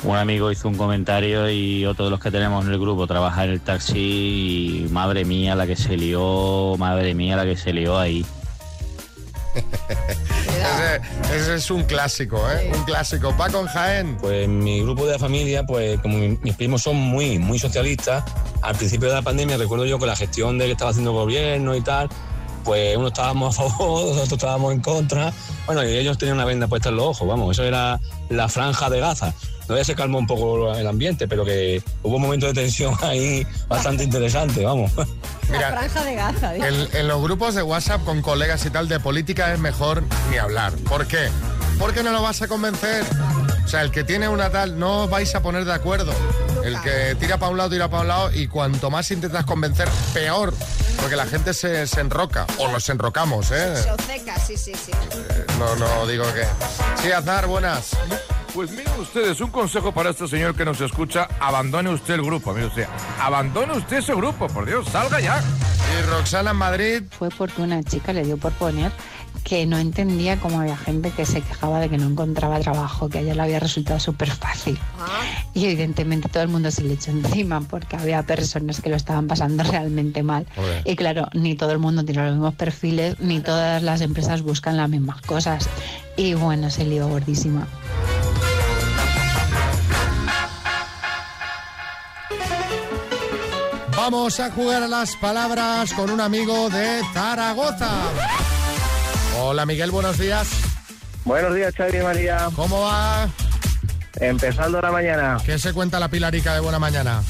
Un 0.04 0.16
amigo 0.16 0.50
hizo 0.50 0.66
un 0.68 0.76
comentario 0.76 1.48
y 1.48 1.86
otro 1.86 2.06
de 2.06 2.10
los 2.10 2.18
que 2.20 2.30
tenemos 2.32 2.66
en 2.66 2.72
el 2.72 2.78
grupo 2.80 3.06
trabaja 3.06 3.44
en 3.44 3.50
el 3.50 3.60
taxi 3.60 4.86
y 4.86 4.88
madre 4.90 5.24
mía 5.24 5.54
la 5.54 5.66
que 5.66 5.76
se 5.76 5.96
lió, 5.96 6.74
madre 6.76 7.14
mía 7.14 7.36
la 7.36 7.44
que 7.44 7.56
se 7.56 7.72
lió 7.72 7.98
ahí. 7.98 8.26
Ese, 10.62 11.36
ese 11.36 11.54
es 11.56 11.70
un 11.70 11.82
clásico, 11.84 12.38
¿eh? 12.50 12.70
Un 12.74 12.84
clásico. 12.84 13.34
Paco 13.36 13.60
en 13.60 13.66
Jaén. 13.66 14.16
Pues 14.16 14.48
mi 14.48 14.80
grupo 14.82 15.04
de 15.06 15.12
la 15.12 15.18
familia, 15.18 15.64
pues 15.64 16.00
como 16.00 16.18
mi- 16.18 16.38
mis 16.42 16.54
primos 16.54 16.82
son 16.82 16.96
muy, 16.96 17.38
muy 17.38 17.58
socialistas, 17.58 18.24
al 18.62 18.74
principio 18.76 19.08
de 19.08 19.14
la 19.14 19.22
pandemia 19.22 19.56
recuerdo 19.58 19.84
yo 19.84 19.98
con 19.98 20.08
la 20.08 20.16
gestión 20.16 20.56
de 20.58 20.66
que 20.66 20.72
estaba 20.72 20.90
haciendo 20.90 21.10
el 21.10 21.16
gobierno 21.16 21.74
y 21.76 21.80
tal, 21.80 22.08
pues 22.64 22.96
unos 22.96 23.12
estábamos 23.12 23.58
a 23.58 23.62
favor, 23.62 24.12
otros 24.12 24.32
estábamos 24.32 24.72
en 24.72 24.80
contra. 24.80 25.32
Bueno, 25.66 25.84
y 25.84 25.96
ellos 25.96 26.18
tenían 26.18 26.36
una 26.36 26.44
venda 26.44 26.66
puesta 26.66 26.88
en 26.88 26.96
los 26.96 27.06
ojos, 27.06 27.28
vamos, 27.28 27.52
eso 27.52 27.64
era 27.64 28.00
la 28.28 28.48
franja 28.48 28.90
de 28.90 29.00
Gaza. 29.00 29.34
Todavía 29.66 29.84
se 29.84 29.94
calmó 29.94 30.18
un 30.18 30.26
poco 30.26 30.74
el 30.74 30.86
ambiente, 30.86 31.28
pero 31.28 31.44
que 31.44 31.82
hubo 32.02 32.16
un 32.16 32.22
momento 32.22 32.46
de 32.46 32.52
tensión 32.52 32.94
ahí 33.02 33.46
bastante 33.68 34.04
interesante, 34.04 34.64
vamos. 34.64 34.90
Mira, 35.50 35.70
La 35.70 35.76
franja 35.78 36.04
de 36.04 36.14
Gaza. 36.14 36.56
en 36.56 37.08
los 37.08 37.22
grupos 37.22 37.54
de 37.54 37.62
WhatsApp 37.62 38.04
con 38.04 38.22
colegas 38.22 38.64
y 38.66 38.70
tal 38.70 38.88
de 38.88 38.98
política 39.00 39.52
es 39.52 39.58
mejor 39.60 40.02
ni 40.30 40.38
hablar. 40.38 40.72
¿Por 40.88 41.06
qué? 41.06 41.28
Porque 41.78 42.02
no 42.02 42.10
lo 42.10 42.22
vas 42.22 42.42
a 42.42 42.48
convencer. 42.48 43.04
O 43.64 43.68
sea, 43.68 43.82
el 43.82 43.90
que 43.90 44.04
tiene 44.04 44.28
una 44.28 44.50
tal, 44.50 44.78
no 44.78 45.04
os 45.04 45.10
vais 45.10 45.34
a 45.34 45.42
poner 45.42 45.64
de 45.64 45.72
acuerdo. 45.72 46.12
El 46.64 46.80
que 46.80 47.16
tira 47.18 47.38
para 47.38 47.50
un 47.50 47.58
lado, 47.58 47.70
tira 47.70 47.88
para 47.88 48.02
un 48.02 48.08
lado 48.08 48.32
y 48.32 48.46
cuanto 48.46 48.90
más 48.90 49.10
intentas 49.10 49.44
convencer, 49.44 49.88
peor. 50.14 50.54
Porque 51.00 51.16
la 51.16 51.26
gente 51.26 51.54
se, 51.54 51.86
se 51.86 52.00
enroca. 52.00 52.46
O 52.58 52.68
nos 52.68 52.88
enrocamos, 52.88 53.50
¿eh? 53.50 53.76
Se 53.76 53.90
oceca, 53.90 54.38
sí, 54.38 54.56
sí, 54.56 54.72
sí. 54.74 54.92
No, 55.58 55.74
no 55.76 56.06
digo 56.06 56.24
que... 56.32 56.44
Sí, 57.02 57.10
Aznar, 57.10 57.46
buenas. 57.46 57.96
Pues 58.54 58.70
miren 58.70 59.00
ustedes, 59.00 59.40
un 59.40 59.50
consejo 59.50 59.92
para 59.92 60.10
este 60.10 60.28
señor 60.28 60.54
que 60.54 60.64
nos 60.64 60.80
escucha, 60.82 61.26
abandone 61.40 61.88
usted 61.88 62.14
el 62.14 62.22
grupo, 62.22 62.52
mire 62.52 62.66
usted, 62.66 62.86
abandone 63.18 63.72
usted 63.78 63.96
ese 63.96 64.14
grupo, 64.14 64.46
por 64.46 64.66
Dios, 64.66 64.86
salga 64.92 65.20
ya. 65.20 65.42
Y 65.98 66.02
Roxana 66.10 66.50
en 66.50 66.56
Madrid. 66.56 67.02
fue 67.18 67.30
porque 67.30 67.62
una 67.62 67.82
chica 67.82 68.12
le 68.12 68.24
dio 68.24 68.36
por 68.36 68.52
poner 68.52 68.92
que 69.44 69.66
no 69.66 69.78
entendía 69.78 70.38
cómo 70.40 70.60
había 70.60 70.76
gente 70.76 71.10
que 71.10 71.26
se 71.26 71.40
quejaba 71.40 71.80
de 71.80 71.88
que 71.88 71.98
no 71.98 72.06
encontraba 72.06 72.60
trabajo, 72.60 73.08
que 73.08 73.18
a 73.18 73.20
ella 73.20 73.34
le 73.34 73.42
había 73.42 73.60
resultado 73.60 73.98
súper 74.00 74.30
fácil. 74.30 74.78
Y 75.54 75.66
evidentemente 75.66 76.28
todo 76.28 76.42
el 76.42 76.48
mundo 76.48 76.70
se 76.70 76.82
le 76.82 76.94
echó 76.94 77.10
encima 77.10 77.60
porque 77.60 77.96
había 77.96 78.22
personas 78.22 78.80
que 78.80 78.90
lo 78.90 78.96
estaban 78.96 79.26
pasando 79.26 79.62
realmente 79.70 80.22
mal. 80.22 80.46
Y 80.84 80.96
claro, 80.96 81.28
ni 81.34 81.54
todo 81.54 81.72
el 81.72 81.78
mundo 81.78 82.04
tiene 82.04 82.22
los 82.22 82.32
mismos 82.32 82.54
perfiles, 82.54 83.18
ni 83.20 83.40
todas 83.40 83.82
las 83.82 84.00
empresas 84.00 84.42
buscan 84.42 84.76
las 84.76 84.88
mismas 84.88 85.20
cosas. 85.22 85.68
Y 86.16 86.34
bueno, 86.34 86.70
se 86.70 86.84
lió 86.84 87.08
gordísima. 87.08 87.66
Vamos 93.96 94.40
a 94.40 94.50
jugar 94.50 94.82
a 94.82 94.88
las 94.88 95.14
palabras 95.14 95.92
con 95.92 96.10
un 96.10 96.20
amigo 96.20 96.68
de 96.70 97.02
Zaragoza. 97.14 97.88
Hola 99.38 99.66
Miguel, 99.66 99.90
buenos 99.90 100.18
días. 100.18 100.48
Buenos 101.24 101.54
días, 101.54 101.74
Xavi 101.74 101.98
y 101.98 102.02
María. 102.02 102.48
¿Cómo 102.54 102.80
va? 102.82 103.28
Empezando 104.20 104.80
la 104.80 104.90
mañana. 104.90 105.38
¿Qué 105.44 105.58
se 105.58 105.72
cuenta 105.72 105.98
la 105.98 106.08
Pilarica 106.08 106.54
de 106.54 106.60
buena 106.60 106.78
mañana? 106.78 107.22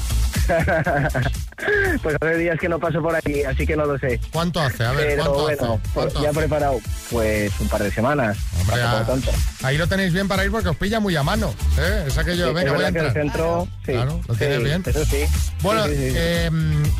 pues 2.01 2.15
hace 2.19 2.37
días 2.37 2.59
que 2.59 2.69
no 2.69 2.79
paso 2.79 3.01
por 3.01 3.15
aquí, 3.15 3.43
así 3.43 3.65
que 3.65 3.75
no 3.75 3.85
lo 3.85 3.97
sé. 3.99 4.19
¿Cuánto 4.31 4.59
hace? 4.61 4.83
A 4.83 4.91
ver, 4.91 5.07
Pero 5.07 5.23
¿cuánto 5.23 5.41
bueno, 5.41 5.73
hace? 5.73 5.81
pues 5.93 6.13
¿Cuánto 6.13 6.23
ya 6.23 6.31
preparado. 6.31 6.79
Pues 7.11 7.51
un 7.59 7.67
par 7.69 7.83
de 7.83 7.91
semanas. 7.91 8.37
Hombre, 8.61 8.81
ah, 8.81 9.03
tanto. 9.05 9.31
ahí 9.63 9.77
lo 9.77 9.87
tenéis 9.87 10.13
bien 10.13 10.27
para 10.27 10.43
ir 10.45 10.51
porque 10.51 10.69
os 10.69 10.75
pilla 10.77 10.99
muy 10.99 11.15
a 11.15 11.23
mano. 11.23 11.53
¿eh? 11.77 12.05
Es 12.07 12.17
aquello, 12.17 12.47
Sí, 12.49 12.53
venga, 12.53 12.71
es 12.71 12.75
voy 12.75 12.85
a 12.85 12.91
que 12.91 12.99
entrar. 12.99 13.05
el 13.05 13.13
centro, 13.13 13.67
sí. 13.85 13.91
Claro, 13.91 14.21
lo 14.27 14.35
tienes 14.35 14.57
Sí, 14.57 14.63
bien. 14.63 14.83
Eso 14.85 15.05
sí. 15.05 15.23
Bueno, 15.61 15.83
eh, 15.87 16.49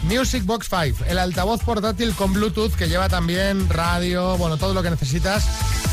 Music 0.03 0.43
Box 0.45 0.67
5, 0.69 1.05
el 1.07 1.17
altavoz 1.17 1.61
portátil 1.63 2.13
con 2.13 2.33
Bluetooth 2.33 2.73
que 2.75 2.87
lleva 2.87 3.09
también 3.09 3.67
radio, 3.69 4.37
bueno, 4.37 4.57
todo 4.57 4.73
lo 4.73 4.83
que 4.83 4.89
necesitas 4.91 5.45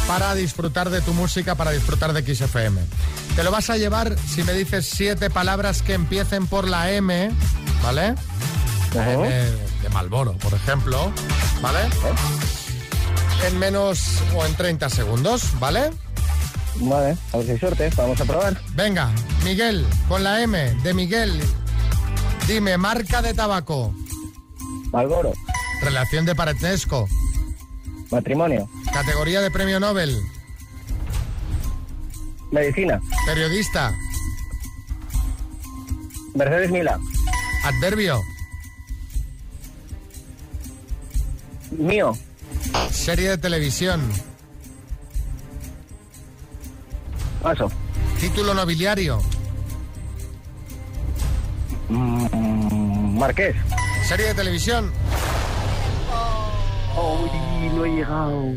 para 0.07 0.35
disfrutar 0.35 0.91
de 0.91 1.01
tu 1.01 1.13
música, 1.15 1.55
para 1.55 1.71
disfrutar 1.71 2.13
de 2.13 2.35
XFM. 2.35 2.81
Te 3.37 3.45
lo 3.45 3.51
vas 3.53 3.71
a 3.71 3.77
llevar 3.77 4.17
si 4.19 4.43
me 4.43 4.53
dices 4.53 4.89
siete 4.93 5.31
palabras 5.31 5.83
que 5.83 5.95
empiecen 5.95 6.47
por 6.49 6.67
la 6.69 6.91
M, 6.91 7.31
¿vale? 7.83 8.15
De 8.93 9.89
Malboro, 9.93 10.33
por 10.35 10.53
ejemplo, 10.53 11.13
¿vale? 11.63 11.79
En 13.47 13.59
menos 13.59 14.21
o 14.35 14.45
en 14.45 14.55
30 14.55 14.91
segundos, 14.91 15.59
¿vale? 15.61 15.91
Vale, 16.77 17.17
a 17.33 17.37
ver 17.37 17.47
si 17.47 17.53
hay 17.53 17.59
suerte. 17.59 17.91
Vamos 17.97 18.21
a 18.21 18.25
probar. 18.25 18.61
Venga, 18.75 19.11
Miguel, 19.45 19.87
con 20.09 20.25
la 20.25 20.43
M 20.43 20.59
de 20.83 20.95
Miguel, 20.95 21.41
dime 22.49 22.77
marca 22.79 23.23
de 23.23 23.33
tabaco. 23.33 23.95
Malboro. 24.93 25.33
Relación 25.83 26.27
de 26.27 26.35
parentesco. 26.35 27.09
Matrimonio. 28.11 28.69
Categoría 28.93 29.41
de 29.41 29.51
premio 29.53 29.79
Nobel. 29.79 30.21
Medicina. 32.51 33.01
Periodista. 33.25 33.95
Mercedes 36.35 36.71
Mila. 36.73 36.99
Adverbio. 37.65 38.21
Mío. 41.71 42.13
Serie 42.91 43.31
de 43.31 43.39
televisión. 43.39 44.01
Paso. 47.43 47.71
Título 48.21 48.55
nobiliario. 48.55 49.21
Mm, 51.89 53.19
Marqués. 53.19 53.57
Serie 54.07 54.27
de 54.27 54.35
televisión. 54.35 54.93
Uy, 56.97 57.69
no 57.75 57.85
he 57.85 57.91
llegado. 57.91 58.55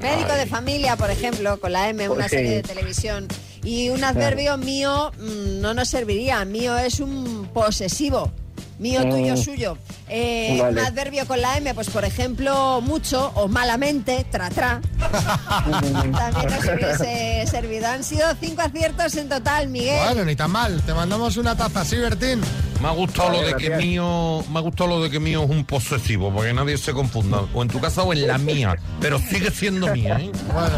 Médico 0.00 0.32
de 0.34 0.46
familia, 0.46 0.96
por 0.96 1.10
ejemplo, 1.10 1.58
con 1.60 1.72
la 1.72 1.88
M, 1.88 2.08
una 2.08 2.28
serie 2.28 2.56
de 2.56 2.62
televisión. 2.62 3.26
Y 3.62 3.88
un 3.88 4.04
adverbio 4.04 4.56
mío 4.58 5.12
mm, 5.18 5.60
no 5.60 5.74
nos 5.74 5.88
serviría. 5.88 6.44
Mío 6.44 6.76
es 6.76 7.00
un 7.00 7.48
posesivo. 7.52 8.30
Mío, 8.78 9.00
Mm. 9.04 9.10
tuyo, 9.10 9.36
suyo. 9.36 9.78
Eh, 10.08 10.58
Vale. 10.60 10.80
Un 10.80 10.86
adverbio 10.86 11.26
con 11.26 11.40
la 11.40 11.56
M, 11.56 11.72
pues 11.74 11.88
por 11.90 12.04
ejemplo, 12.04 12.80
mucho 12.80 13.30
o 13.36 13.46
malamente, 13.48 14.26
tra, 14.30 14.50
tra. 14.50 14.80
También 15.64 16.12
nos 16.12 16.64
hubiese 16.64 17.46
servido. 17.46 17.86
Han 17.86 18.02
sido 18.04 18.26
cinco 18.40 18.62
aciertos 18.62 19.14
en 19.16 19.28
total, 19.28 19.68
Miguel. 19.68 20.00
Bueno, 20.04 20.24
ni 20.24 20.34
tan 20.36 20.50
mal. 20.50 20.82
Te 20.82 20.92
mandamos 20.92 21.36
una 21.36 21.56
taza, 21.56 21.84
¿sí, 21.84 21.96
Bertín? 21.96 22.40
Me 22.82 22.88
ha 22.88 22.92
gustado 22.92 23.30
lo 23.30 23.42
de 23.42 23.54
que 23.54 23.70
mío, 23.76 24.44
me 24.50 24.58
ha 24.58 24.62
gustado 24.62 24.90
lo 24.90 25.02
de 25.02 25.08
que 25.10 25.20
mío 25.20 25.44
es 25.44 25.50
un 25.50 25.64
posesivo, 25.64 26.32
porque 26.34 26.52
nadie 26.52 26.76
se 26.76 26.92
confunda, 26.92 27.42
o 27.54 27.62
en 27.62 27.68
tu 27.68 27.80
casa 27.80 28.02
o 28.02 28.12
en 28.12 28.26
la 28.26 28.36
mía, 28.36 28.76
pero 29.00 29.18
sigue 29.18 29.50
siendo 29.50 29.86
mía, 29.94 30.18
¿eh? 30.20 30.30
Bueno, 30.52 30.76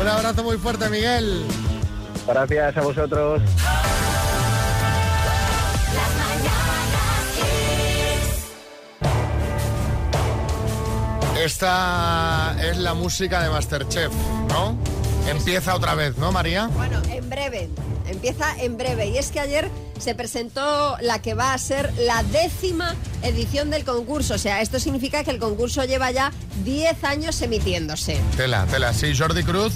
un 0.00 0.08
abrazo 0.08 0.44
muy 0.44 0.56
fuerte, 0.56 0.88
Miguel. 0.88 1.44
Gracias 2.26 2.76
a 2.76 2.80
vosotros. 2.80 3.42
Esta 11.46 12.56
es 12.60 12.76
la 12.76 12.94
música 12.94 13.40
de 13.40 13.48
Masterchef, 13.48 14.12
¿no? 14.48 14.76
Empieza 15.28 15.76
otra 15.76 15.94
vez, 15.94 16.18
¿no, 16.18 16.32
María? 16.32 16.66
Bueno, 16.74 17.00
en 17.08 17.30
breve. 17.30 17.70
Empieza 18.08 18.60
en 18.60 18.76
breve. 18.76 19.06
Y 19.10 19.18
es 19.18 19.30
que 19.30 19.38
ayer 19.38 19.70
se 19.96 20.16
presentó 20.16 20.96
la 21.00 21.22
que 21.22 21.34
va 21.34 21.54
a 21.54 21.58
ser 21.58 21.94
la 21.98 22.24
décima 22.24 22.96
edición 23.22 23.70
del 23.70 23.84
concurso. 23.84 24.34
O 24.34 24.38
sea, 24.38 24.60
esto 24.60 24.80
significa 24.80 25.22
que 25.22 25.30
el 25.30 25.38
concurso 25.38 25.84
lleva 25.84 26.10
ya 26.10 26.32
10 26.64 27.04
años 27.04 27.40
emitiéndose. 27.40 28.20
Tela, 28.36 28.66
tela. 28.66 28.92
Sí, 28.92 29.16
Jordi 29.16 29.44
Cruz. 29.44 29.72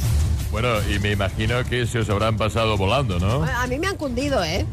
Bueno, 0.50 0.70
y 0.92 0.98
me 0.98 1.12
imagino 1.12 1.64
que 1.64 1.86
se 1.86 2.00
os 2.00 2.10
habrán 2.10 2.36
pasado 2.36 2.76
volando, 2.76 3.20
¿no? 3.20 3.44
A 3.44 3.68
mí 3.68 3.78
me 3.78 3.86
han 3.86 3.96
cundido, 3.96 4.42
¿eh? 4.42 4.66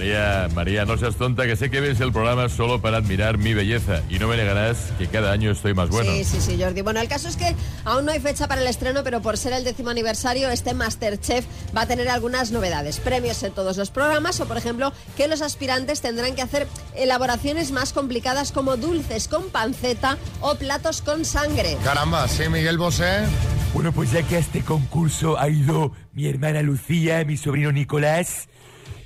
María, 0.00 0.48
María, 0.54 0.86
no 0.86 0.96
seas 0.96 1.16
tonta, 1.16 1.44
que 1.44 1.56
sé 1.56 1.68
que 1.68 1.78
ves 1.78 2.00
el 2.00 2.10
programa 2.10 2.48
solo 2.48 2.80
para 2.80 2.96
admirar 2.96 3.36
mi 3.36 3.52
belleza 3.52 4.00
y 4.08 4.18
no 4.18 4.28
me 4.28 4.36
negarás 4.38 4.94
que 4.96 5.08
cada 5.08 5.30
año 5.30 5.50
estoy 5.50 5.74
más 5.74 5.90
bueno. 5.90 6.10
Sí, 6.10 6.24
sí, 6.24 6.40
sí, 6.40 6.58
Jordi. 6.58 6.80
Bueno, 6.80 7.00
el 7.00 7.08
caso 7.08 7.28
es 7.28 7.36
que 7.36 7.54
aún 7.84 8.06
no 8.06 8.12
hay 8.12 8.18
fecha 8.18 8.48
para 8.48 8.62
el 8.62 8.66
estreno, 8.66 9.04
pero 9.04 9.20
por 9.20 9.36
ser 9.36 9.52
el 9.52 9.62
décimo 9.62 9.90
aniversario, 9.90 10.48
este 10.48 10.72
Masterchef 10.72 11.44
va 11.76 11.82
a 11.82 11.86
tener 11.86 12.08
algunas 12.08 12.50
novedades. 12.50 12.98
Premios 12.98 13.42
en 13.42 13.52
todos 13.52 13.76
los 13.76 13.90
programas 13.90 14.40
o, 14.40 14.48
por 14.48 14.56
ejemplo, 14.56 14.90
que 15.18 15.28
los 15.28 15.42
aspirantes 15.42 16.00
tendrán 16.00 16.34
que 16.34 16.40
hacer 16.40 16.66
elaboraciones 16.94 17.70
más 17.70 17.92
complicadas 17.92 18.52
como 18.52 18.78
dulces 18.78 19.28
con 19.28 19.50
panceta 19.50 20.16
o 20.40 20.54
platos 20.54 21.02
con 21.02 21.26
sangre. 21.26 21.76
Caramba, 21.84 22.26
sí, 22.26 22.48
Miguel 22.48 22.78
Bosé. 22.78 23.26
Bueno, 23.74 23.92
pues 23.92 24.12
ya 24.12 24.22
que 24.22 24.36
a 24.36 24.38
este 24.38 24.62
concurso 24.62 25.38
ha 25.38 25.50
ido 25.50 25.92
mi 26.14 26.26
hermana 26.26 26.62
Lucía, 26.62 27.22
mi 27.26 27.36
sobrino 27.36 27.70
Nicolás, 27.70 28.48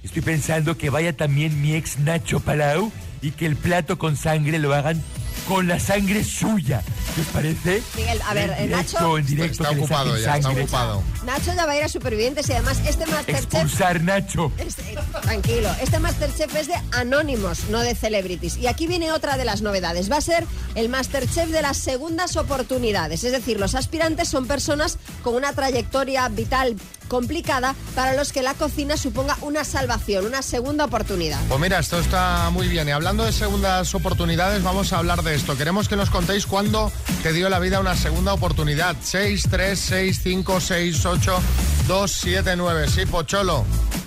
estoy 0.04 0.22
pensando 0.22 0.76
que 0.78 0.90
vaya 0.90 1.16
también 1.16 1.60
mi 1.60 1.74
ex 1.74 1.98
Nacho 1.98 2.40
Palau 2.40 2.92
y 3.22 3.30
que 3.32 3.46
el 3.46 3.56
plato 3.56 3.98
con 3.98 4.16
sangre 4.16 4.58
lo 4.58 4.74
hagan 4.74 5.02
con 5.48 5.68
la 5.68 5.78
sangre 5.78 6.24
suya. 6.24 6.82
¿Qué 7.14 7.20
os 7.20 7.26
parece? 7.28 7.82
Miguel, 7.96 8.18
a 8.26 8.32
ver, 8.34 8.50
En 8.50 8.56
eh, 8.56 8.66
directo, 8.68 8.98
Nacho- 8.98 9.18
en 9.18 9.26
directo, 9.26 9.62
Está 9.64 9.70
ocupado 9.76 10.18
ya, 10.18 10.36
está 10.36 10.48
ocupado. 10.50 11.02
Nacho 11.26 11.52
ya 11.54 11.66
va 11.66 11.72
a 11.72 11.76
ir 11.76 11.84
a 11.84 11.88
Supervivientes 11.88 12.48
y 12.48 12.52
además 12.52 12.80
este 12.88 13.04
Masterchef... 13.06 13.44
Expulsar 13.54 14.00
Nacho. 14.02 14.52
Este- 14.58 14.96
tranquilo, 15.22 15.70
este 15.82 15.98
Masterchef 15.98 16.54
es 16.56 16.68
de 16.68 16.74
anónimos, 16.92 17.64
no 17.68 17.80
de 17.80 17.94
celebrities. 17.94 18.56
Y 18.56 18.68
aquí 18.68 18.86
viene 18.86 19.12
otra 19.12 19.36
de 19.36 19.44
las 19.44 19.60
novedades. 19.60 20.10
Va 20.10 20.16
a 20.16 20.20
ser 20.22 20.46
el 20.76 20.88
Masterchef 20.88 21.50
de 21.50 21.60
las 21.62 21.76
segundas 21.76 22.36
oportunidades. 22.36 23.22
Es 23.24 23.32
decir, 23.32 23.60
los 23.60 23.74
aspirantes 23.74 24.28
son 24.28 24.46
personas 24.46 24.98
con 25.22 25.34
una 25.34 25.52
trayectoria 25.52 26.26
vital 26.30 26.76
complicada 27.08 27.74
para 27.94 28.14
los 28.14 28.32
que 28.32 28.42
la 28.42 28.54
cocina 28.54 28.96
suponga 28.96 29.36
una 29.42 29.64
salvación, 29.64 30.26
una 30.26 30.42
segunda 30.42 30.84
oportunidad. 30.84 31.40
Pues 31.48 31.60
mira, 31.60 31.78
esto 31.78 31.98
está 31.98 32.50
muy 32.50 32.68
bien. 32.68 32.88
Y 32.88 32.92
hablando 32.92 33.24
de 33.24 33.32
segundas 33.32 33.94
oportunidades, 33.94 34.62
vamos 34.62 34.92
a 34.92 34.98
hablar 34.98 35.22
de 35.22 35.34
esto. 35.34 35.56
Queremos 35.56 35.88
que 35.88 35.96
nos 35.96 36.10
contéis 36.10 36.46
cuándo 36.46 36.90
te 37.22 37.32
dio 37.32 37.48
la 37.48 37.58
vida 37.58 37.80
una 37.80 37.96
segunda 37.96 38.32
oportunidad. 38.32 38.96
6, 39.02 39.48
3, 39.50 39.78
6, 39.78 40.20
5, 40.22 40.60
6, 40.60 41.06
8, 41.06 41.40
2, 41.88 42.10
7, 42.12 42.56
9. 42.56 42.88
Sí, 42.88 43.06
Pocholo. 43.06 43.64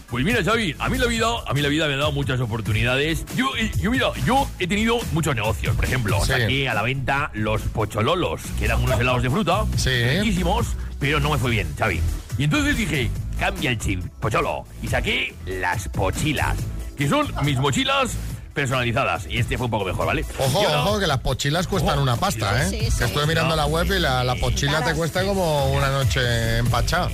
Pues 0.09 0.23
mira, 0.23 0.41
Xavi, 0.41 0.73
a 0.79 0.87
mí 0.87 0.97
la 0.97 1.05
vida, 1.05 1.27
a 1.45 1.53
mí 1.53 1.61
la 1.61 1.67
vida 1.67 1.85
me 1.87 1.95
ha 1.95 1.97
dado 1.97 2.13
muchas 2.13 2.39
oportunidades. 2.39 3.25
Yo, 3.35 3.47
yo 3.77 3.91
mira, 3.91 4.07
yo 4.25 4.49
he 4.57 4.65
tenido 4.65 4.99
muchos 5.11 5.35
negocios. 5.35 5.75
Por 5.75 5.83
ejemplo, 5.83 6.17
Sí. 6.21 6.27
saqué 6.31 6.69
a 6.69 6.73
la 6.73 6.81
venta 6.81 7.29
los 7.33 7.61
pochololos, 7.63 8.39
que 8.57 8.65
eran 8.65 8.81
unos 8.81 8.97
helados 8.97 9.21
de 9.21 9.29
fruta, 9.29 9.65
riquísimos, 9.83 10.67
pero 10.99 11.19
no 11.19 11.31
me 11.31 11.37
fue 11.37 11.51
bien, 11.51 11.73
Xavi. 11.77 12.01
Y 12.37 12.43
entonces 12.43 12.77
dije, 12.77 13.09
cambia 13.39 13.71
el 13.71 13.79
chip, 13.79 14.03
pocholo, 14.19 14.65
y 14.81 14.87
saqué 14.87 15.35
las 15.45 15.89
pochilas, 15.89 16.57
que 16.97 17.07
son 17.07 17.33
mis 17.43 17.57
mochilas 17.57 18.11
personalizadas. 18.53 19.27
Y 19.29 19.37
este 19.37 19.55
fue 19.55 19.65
un 19.65 19.71
poco 19.71 19.85
mejor, 19.85 20.07
¿vale? 20.07 20.25
Ojo, 20.39 20.61
ojo, 20.61 20.99
que 20.99 21.05
las 21.05 21.19
pochilas 21.19 21.67
cuestan 21.67 21.99
una 21.99 22.15
pasta, 22.15 22.63
¿eh? 22.63 22.69
Sí, 22.69 22.91
sí, 22.91 22.97
que 22.97 23.03
estuve 23.05 23.27
mirando 23.27 23.55
la 23.55 23.67
web 23.67 23.85
y 23.85 23.99
la, 23.99 24.23
la 24.23 24.35
pochila 24.35 24.83
te 24.83 24.95
cuesta 24.95 25.23
como 25.23 25.71
una 25.73 25.89
noche 25.89 26.57
empachada. 26.57 27.09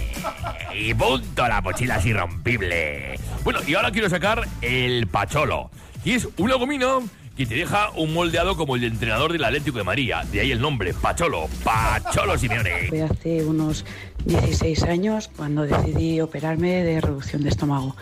Y 0.73 0.93
punto, 0.93 1.45
la 1.45 1.59
mochila 1.61 1.97
es 1.97 2.05
irrompible. 2.05 3.19
Bueno, 3.43 3.59
y 3.67 3.75
ahora 3.75 3.91
quiero 3.91 4.09
sacar 4.09 4.47
el 4.61 5.07
pacholo. 5.07 5.69
Y 6.05 6.11
es 6.13 6.27
una 6.37 6.55
gomina 6.55 6.99
que 7.35 7.45
te 7.45 7.55
deja 7.55 7.89
un 7.95 8.13
moldeado 8.13 8.55
como 8.55 8.75
el 8.75 8.81
de 8.81 8.87
entrenador 8.87 9.31
del 9.31 9.43
Atlético 9.43 9.77
de 9.77 9.83
María. 9.83 10.23
De 10.31 10.39
ahí 10.39 10.51
el 10.51 10.61
nombre, 10.61 10.93
Pacholo. 10.93 11.47
Pacholo 11.63 12.37
Simeone. 12.37 12.87
Fue 12.89 13.01
hace 13.01 13.43
unos 13.43 13.85
16 14.25 14.83
años 14.83 15.29
cuando 15.35 15.63
decidí 15.63 16.21
operarme 16.21 16.83
de 16.83 17.01
reducción 17.01 17.43
de 17.43 17.49
estómago. 17.49 17.95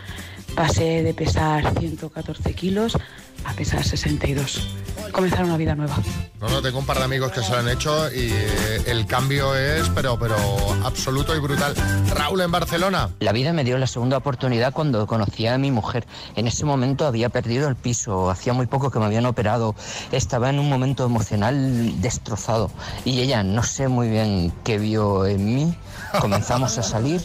Pasé 0.54 1.02
de 1.02 1.14
pesar 1.14 1.78
114 1.78 2.54
kilos 2.54 2.98
a 3.44 3.52
pesar 3.54 3.84
62. 3.84 4.62
Comenzar 5.10 5.44
una 5.44 5.56
vida 5.56 5.74
nueva. 5.74 5.96
No, 6.40 6.48
no, 6.48 6.62
tengo 6.62 6.78
un 6.78 6.86
par 6.86 6.98
de 6.98 7.04
amigos 7.04 7.32
que 7.32 7.42
se 7.42 7.50
lo 7.50 7.58
han 7.58 7.68
hecho 7.68 8.10
y 8.12 8.30
eh, 8.30 8.82
el 8.86 9.06
cambio 9.06 9.54
es, 9.54 9.88
pero, 9.90 10.18
pero 10.18 10.36
absoluto 10.84 11.34
y 11.36 11.40
brutal. 11.40 11.74
Raúl 12.14 12.40
en 12.40 12.50
Barcelona. 12.50 13.10
La 13.20 13.32
vida 13.32 13.52
me 13.52 13.64
dio 13.64 13.78
la 13.78 13.86
segunda 13.86 14.16
oportunidad 14.16 14.72
cuando 14.72 15.06
conocí 15.06 15.46
a 15.46 15.58
mi 15.58 15.70
mujer. 15.70 16.06
En 16.36 16.46
ese 16.46 16.64
momento 16.64 17.06
había 17.06 17.28
perdido 17.28 17.68
el 17.68 17.76
piso, 17.76 18.30
hacía 18.30 18.52
muy 18.52 18.66
poco 18.66 18.90
que 18.90 18.98
me 18.98 19.06
habían 19.06 19.26
operado, 19.26 19.74
estaba 20.12 20.50
en 20.50 20.58
un 20.58 20.68
momento 20.68 21.04
emocional 21.04 22.00
destrozado 22.00 22.70
y 23.04 23.20
ella 23.20 23.42
no 23.42 23.62
sé 23.62 23.88
muy 23.88 24.08
bien 24.08 24.52
qué 24.64 24.78
vio 24.78 25.26
en 25.26 25.44
mí. 25.44 25.74
Comenzamos 26.20 26.78
a 26.78 26.82
salir 26.82 27.22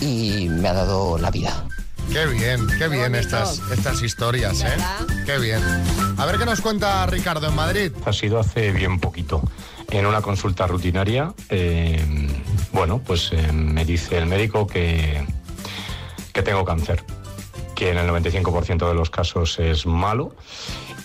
y 0.00 0.48
me 0.48 0.68
ha 0.68 0.72
dado 0.72 1.18
la 1.18 1.30
vida. 1.30 1.64
Qué 2.10 2.26
bien, 2.26 2.66
qué 2.78 2.88
bien 2.88 3.14
estas, 3.14 3.60
estas 3.70 4.02
historias, 4.02 4.62
¿eh? 4.62 4.76
Qué 5.24 5.38
bien. 5.38 5.60
A 6.18 6.26
ver 6.26 6.38
qué 6.38 6.44
nos 6.44 6.60
cuenta 6.60 7.06
Ricardo 7.06 7.48
en 7.48 7.54
Madrid. 7.54 7.92
Ha 8.04 8.12
sido 8.12 8.38
hace 8.38 8.72
bien 8.72 9.00
poquito. 9.00 9.42
En 9.90 10.06
una 10.06 10.22
consulta 10.22 10.66
rutinaria, 10.66 11.34
eh, 11.48 12.02
bueno, 12.72 12.98
pues 12.98 13.30
eh, 13.32 13.52
me 13.52 13.84
dice 13.84 14.18
el 14.18 14.26
médico 14.26 14.66
que, 14.66 15.26
que 16.32 16.42
tengo 16.42 16.64
cáncer, 16.64 17.04
que 17.74 17.90
en 17.90 17.98
el 17.98 18.08
95% 18.08 18.88
de 18.88 18.94
los 18.94 19.10
casos 19.10 19.58
es 19.58 19.86
malo 19.86 20.34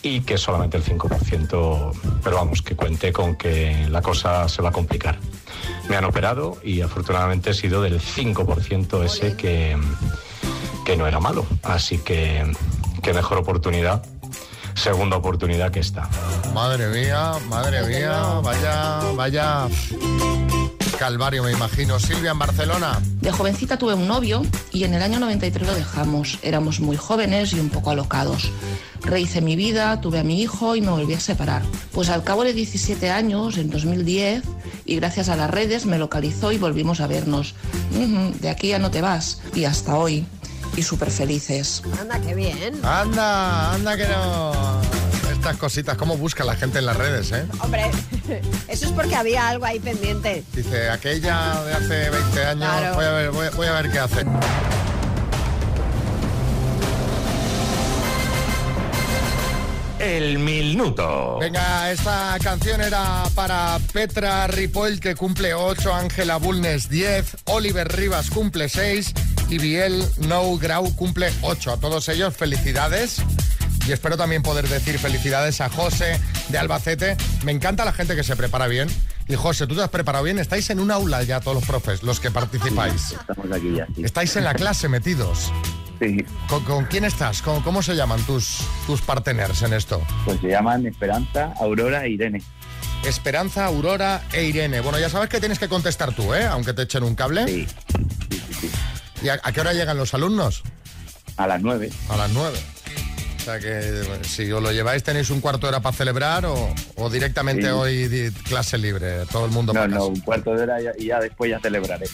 y 0.02 0.22
que 0.22 0.38
solamente 0.38 0.78
el 0.78 0.84
5%, 0.84 1.92
pero 2.24 2.36
vamos, 2.36 2.62
que 2.62 2.76
cuente 2.76 3.12
con 3.12 3.36
que 3.36 3.88
la 3.90 4.02
cosa 4.02 4.48
se 4.48 4.62
va 4.62 4.70
a 4.70 4.72
complicar. 4.72 5.20
Me 5.90 5.96
han 5.96 6.06
operado 6.06 6.58
y 6.64 6.82
afortunadamente 6.82 7.52
he 7.52 7.54
sido 7.54 7.82
del 7.82 8.00
5% 8.00 9.04
ese 9.04 9.36
que, 9.36 9.76
que 10.88 10.96
no 10.96 11.06
era 11.06 11.20
malo. 11.20 11.46
Así 11.64 11.98
que, 11.98 12.50
qué 13.04 13.12
mejor 13.12 13.40
oportunidad, 13.40 14.06
segunda 14.74 15.18
oportunidad 15.18 15.70
que 15.70 15.82
esta. 15.82 16.08
Madre 16.54 16.88
mía, 16.88 17.34
madre 17.50 17.86
mía, 17.86 18.40
vaya, 18.42 19.02
vaya 19.14 19.68
calvario 20.98 21.44
me 21.44 21.52
imagino. 21.52 22.00
Silvia 22.00 22.32
en 22.32 22.40
Barcelona. 22.40 23.00
De 23.22 23.32
jovencita 23.32 23.78
tuve 23.78 23.94
un 23.94 24.08
novio 24.08 24.42
y 24.74 24.84
en 24.84 24.94
el 24.96 25.04
año 25.04 25.20
93 25.20 25.68
lo 25.68 25.76
dejamos. 25.76 26.40
Éramos 26.42 26.80
muy 26.80 26.98
jóvenes 26.98 27.54
y 27.54 27.60
un 27.60 27.70
poco 27.70 27.92
alocados. 27.92 28.52
Rehice 29.02 29.42
mi 29.42 29.56
vida, 29.56 30.02
tuve 30.02 30.20
a 30.20 30.24
mi 30.24 30.42
hijo 30.42 30.76
y 30.76 30.82
me 30.82 30.90
volví 30.90 31.14
a 31.14 31.20
separar. 31.20 31.62
Pues 31.92 32.10
al 32.10 32.24
cabo 32.24 32.44
de 32.44 32.54
17 32.54 33.12
años, 33.12 33.58
en 33.58 33.70
2010, 33.70 34.44
y 34.86 34.96
gracias 34.96 35.30
a 35.30 35.36
las 35.36 35.52
redes 35.52 35.86
me 35.86 36.00
localizó 36.00 36.52
y 36.52 36.58
volvimos 36.58 37.00
a 37.00 37.08
vernos. 37.08 37.54
De 38.42 38.50
aquí 38.50 38.70
ya 38.70 38.80
no 38.80 38.90
te 38.90 39.02
vas. 39.02 39.42
Y 39.54 39.66
hasta 39.66 39.96
hoy. 39.96 40.26
Y 40.78 40.84
súper 40.84 41.12
felices. 41.12 41.82
Anda, 42.00 42.20
qué 42.22 42.34
bien. 42.36 42.80
Anda, 42.86 43.74
anda 43.74 43.98
que 43.98 44.08
no. 44.08 44.54
Estas 45.32 45.58
cositas, 45.58 45.98
cómo 45.98 46.18
busca 46.18 46.44
la 46.44 46.56
gente 46.56 46.80
en 46.80 46.86
las 46.86 46.96
redes, 46.96 47.32
¿eh? 47.32 47.46
Hombre, 47.62 47.90
eso 48.68 48.86
es 48.86 48.92
porque 48.92 49.16
había 49.16 49.50
algo 49.50 49.66
ahí 49.66 49.80
pendiente. 49.80 50.44
Dice, 50.54 50.90
aquella 50.90 51.62
de 51.64 51.74
hace 51.74 52.10
20 52.10 52.46
años, 52.46 52.70
Claro. 52.70 52.96
voy, 52.96 53.06
a 53.06 53.12
ver, 53.12 53.32
voy, 53.32 53.48
voy 53.56 53.68
a 53.68 53.72
ver 53.74 53.92
qué 53.92 54.00
hace. 54.00 54.24
El 60.00 60.38
minuto. 60.40 61.38
Venga, 61.40 61.92
esta 61.92 62.38
canción 62.42 62.82
era 62.82 63.24
para 63.34 63.80
Petra 63.92 64.46
Ripoll, 64.48 65.00
que 65.00 65.16
cumple 65.16 65.54
8, 65.56 65.92
Ángela 65.94 66.38
Bulnes 66.38 66.88
10, 66.88 67.38
Oliver 67.46 67.88
Rivas 67.92 68.30
cumple 68.30 68.70
6 68.70 69.14
y 69.50 69.58
Biel 69.58 70.04
No 70.28 70.58
Grau 70.58 70.94
cumple 70.96 71.32
8. 71.42 71.72
A 71.74 71.78
todos 71.78 72.10
ellos, 72.10 72.36
felicidades. 72.36 73.22
Y 73.88 73.92
espero 73.92 74.18
también 74.18 74.44
poder 74.44 74.68
decir 74.68 75.00
felicidades 75.00 75.62
a 75.62 75.70
José 75.70 76.20
de 76.50 76.58
Albacete. 76.58 77.16
Me 77.46 77.52
encanta 77.52 77.86
la 77.86 77.94
gente 77.94 78.16
que 78.16 78.24
se 78.24 78.36
prepara 78.36 78.68
bien. 78.68 78.90
Y 79.30 79.36
José, 79.36 79.68
tú 79.68 79.76
te 79.76 79.82
has 79.82 79.90
preparado 79.90 80.24
bien. 80.24 80.40
Estáis 80.40 80.70
en 80.70 80.80
un 80.80 80.92
aula 80.92 81.24
ya 81.24 81.40
todos 81.40 81.56
los 81.56 81.66
profes, 81.66 82.04
los 82.04 82.20
que 82.20 82.32
participáis. 82.32 83.12
Estamos 83.12 83.52
aquí 83.52 83.74
ya, 83.76 83.88
sí. 83.96 84.04
Estáis 84.04 84.36
en 84.36 84.44
la 84.44 84.54
clase 84.54 84.90
metidos. 84.90 85.52
Sí. 86.00 86.24
¿Con, 86.48 86.64
con 86.64 86.86
quién 86.86 87.06
estás? 87.06 87.42
¿Cómo, 87.42 87.64
cómo 87.64 87.82
se 87.82 87.96
llaman 87.96 88.22
tus, 88.24 88.60
tus 88.86 89.02
partners 89.02 89.62
en 89.64 89.74
esto? 89.74 90.02
Pues 90.26 90.40
se 90.42 90.48
llaman 90.50 90.86
Esperanza, 90.86 91.54
Aurora 91.60 92.06
e 92.06 92.12
Irene. 92.12 92.42
Esperanza, 93.06 93.66
Aurora 93.66 94.24
e 94.34 94.44
Irene. 94.44 94.82
Bueno, 94.82 95.00
ya 95.00 95.10
sabes 95.10 95.30
que 95.30 95.40
tienes 95.40 95.60
que 95.60 95.68
contestar 95.70 96.14
tú, 96.14 96.34
¿eh? 96.34 96.46
Aunque 96.46 96.74
te 96.74 96.84
echen 96.84 97.04
un 97.04 97.16
cable. 97.16 97.46
Sí. 97.48 97.68
¿Y 99.22 99.30
a, 99.30 99.40
a 99.44 99.52
qué 99.52 99.62
hora 99.62 99.74
llegan 99.74 99.98
los 99.98 100.14
alumnos? 100.14 100.64
A 101.38 101.48
las 101.48 101.62
nueve. 101.62 101.92
A 102.10 102.18
las 102.18 102.30
nueve. 102.32 102.60
O 103.40 103.50
sea 103.50 103.60
que 103.62 104.04
bueno, 104.06 104.24
si 104.26 104.52
os 104.52 104.62
lo 104.62 104.74
lleváis 104.74 105.04
tenéis 105.04 105.30
un 105.30 105.40
cuarto 105.40 105.68
de 105.68 105.70
hora 105.70 105.80
para 105.80 105.96
celebrar 105.96 106.46
o, 106.46 106.74
o 106.98 107.10
directamente 107.10 107.62
Sí. 107.64 107.68
hoy 107.70 108.34
clase 108.44 108.78
libre, 108.78 109.26
todo 109.32 109.46
el 109.46 109.52
mundo 109.52 109.72
No, 109.72 109.80
para 109.80 109.88
no, 109.88 109.96
casa. 110.00 110.06
un 110.08 110.20
cuarto 110.20 110.54
de 110.54 110.64
hora 110.64 110.82
y 110.82 110.84
ya, 110.84 110.92
y 111.00 111.06
ya 111.06 111.20
después 111.22 111.50
ya 111.52 111.60
celebraré. 111.62 112.08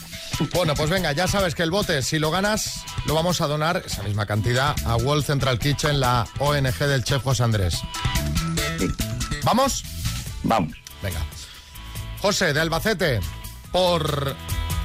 Bueno, 0.54 0.76
pues 0.76 0.92
venga, 0.92 1.12
ya 1.14 1.28
sabes 1.28 1.56
que 1.56 1.64
el 1.64 1.72
bote, 1.72 2.04
si 2.04 2.20
lo 2.20 2.30
ganas, 2.30 2.84
lo 3.08 3.16
vamos 3.16 3.42
a 3.42 3.48
donar, 3.48 3.82
esa 3.84 4.04
misma 4.04 4.28
cantidad, 4.28 4.76
a 4.86 4.96
World 4.98 5.26
Central 5.26 5.58
Kitchen, 5.58 6.00
la 6.00 6.28
ONG 6.38 6.78
del 6.78 7.04
chef 7.04 7.24
José 7.24 7.42
Andrés. 7.44 7.80
¿Vamos? 9.44 9.84
Vamos. 10.44 10.74
Venga. 11.02 11.20
José, 12.22 12.54
de 12.54 12.62
Albacete, 12.62 13.20
por 13.72 14.36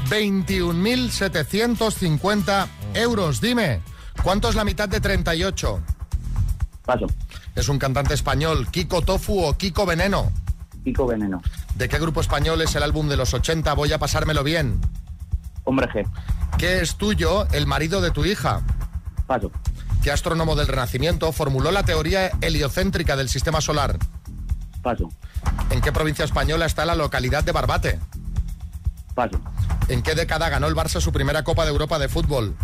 21.750 0.09 2.67
euros. 2.95 3.41
Dime, 3.41 3.83
¿cuánto 4.23 4.49
es 4.49 4.55
la 4.55 4.65
mitad 4.65 4.89
de 4.89 5.01
38? 5.01 5.83
Paso. 6.85 7.07
Es 7.55 7.69
un 7.69 7.79
cantante 7.79 8.15
español, 8.15 8.69
Kiko 8.71 9.03
Tofu 9.03 9.45
o 9.45 9.59
Kiko 9.59 9.85
Veneno. 9.85 10.33
Kiko 10.85 11.07
Veneno. 11.07 11.43
¿De 11.75 11.89
qué 11.89 11.99
grupo 11.99 12.21
español 12.21 12.63
es 12.63 12.75
el 12.77 12.83
álbum 12.83 13.09
de 13.09 13.17
los 13.17 13.35
80? 13.35 13.73
Voy 13.75 13.93
a 13.93 13.99
pasármelo 13.99 14.43
bien. 14.43 14.81
Hombre 15.65 15.87
G. 15.89 16.09
¿Qué 16.57 16.81
es 16.81 16.97
tuyo, 16.97 17.47
el 17.53 17.67
marido 17.67 18.01
de 18.01 18.11
tu 18.11 18.25
hija? 18.25 18.63
Paso. 19.27 19.51
¿Qué 20.03 20.11
astrónomo 20.11 20.57
del 20.57 20.69
Renacimiento 20.69 21.31
formuló 21.33 21.71
la 21.71 21.83
teoría 21.83 22.31
heliocéntrica 22.41 23.17
del 23.17 23.29
sistema 23.29 23.61
solar? 23.61 23.99
Paso. 24.83 25.11
¿En 25.71 25.83
qué 25.83 25.93
provincia 25.93 26.25
española 26.25 26.65
está 26.65 26.87
la 26.87 26.95
localidad 26.95 27.45
de 27.45 27.53
Barbate? 27.53 28.01
Paso. 29.19 29.41
¿En 29.89 30.01
qué 30.01 30.15
década 30.15 30.49
ganó 30.49 30.69
el 30.69 30.77
Barça 30.77 31.01
su 31.01 31.11
primera 31.11 31.43
Copa 31.43 31.65
de 31.65 31.73
Europa 31.73 31.99
de 31.99 32.09
fútbol? 32.09 32.55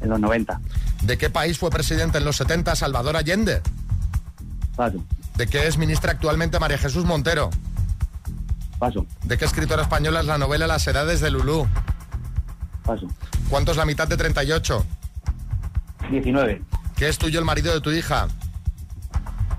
En 0.00 0.08
los 0.08 0.18
90. 0.18 0.58
¿De 1.02 1.18
qué 1.18 1.28
país 1.28 1.58
fue 1.58 1.68
presidente 1.68 2.16
en 2.16 2.24
los 2.24 2.36
70 2.36 2.74
Salvador 2.74 3.14
Allende? 3.14 3.60
Paso. 4.74 5.04
¿De 5.36 5.46
qué 5.46 5.66
es 5.66 5.76
ministra 5.76 6.12
actualmente 6.12 6.58
María 6.58 6.78
Jesús 6.78 7.04
Montero? 7.04 7.50
Paso. 8.78 9.04
¿De 9.24 9.36
qué 9.36 9.44
escritora 9.44 9.82
española 9.82 10.20
es 10.20 10.26
la 10.26 10.38
novela 10.38 10.66
Las 10.66 10.86
edades 10.86 11.20
de 11.20 11.30
Lulú? 11.30 11.68
Paso. 12.82 13.06
¿Cuánto 13.50 13.72
es 13.72 13.76
la 13.76 13.84
mitad 13.84 14.08
de 14.08 14.16
38? 14.16 14.82
19. 16.10 16.62
¿Qué 16.96 17.08
es 17.10 17.18
tuyo 17.18 17.38
el 17.38 17.44
marido 17.44 17.74
de 17.74 17.82
tu 17.82 17.90
hija? 17.90 18.28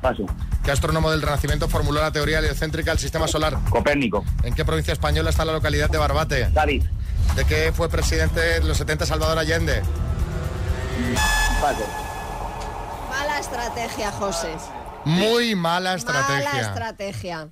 Paso. 0.01 0.25
¿Qué 0.67 0.71
astrónomo 0.73 1.11
del 1.11 1.21
Renacimiento 1.21 1.69
formuló 1.69 2.01
la 2.01 2.11
teoría 2.11 2.39
heliocéntrica 2.39 2.91
del 2.91 2.99
sistema 2.99 3.25
solar? 3.25 3.57
Copérnico. 3.69 4.25
¿En 4.43 4.53
qué 4.53 4.65
provincia 4.65 4.91
española 4.91 5.29
está 5.29 5.45
la 5.45 5.53
localidad 5.53 5.89
de 5.89 5.97
Barbate? 5.97 6.49
Cádiz. 6.53 6.83
¿De 7.37 7.45
qué 7.45 7.71
fue 7.73 7.87
presidente 7.87 8.57
en 8.57 8.67
los 8.67 8.75
70 8.77 9.05
Salvador 9.05 9.39
Allende? 9.39 9.81
Paso. 11.61 11.85
Mala 13.09 13.39
estrategia, 13.39 14.11
José. 14.11 14.49
Muy 15.05 15.55
mala 15.55 15.91
Mala 15.91 15.95
estrategia. 15.95 16.59
estrategia. 16.61 17.47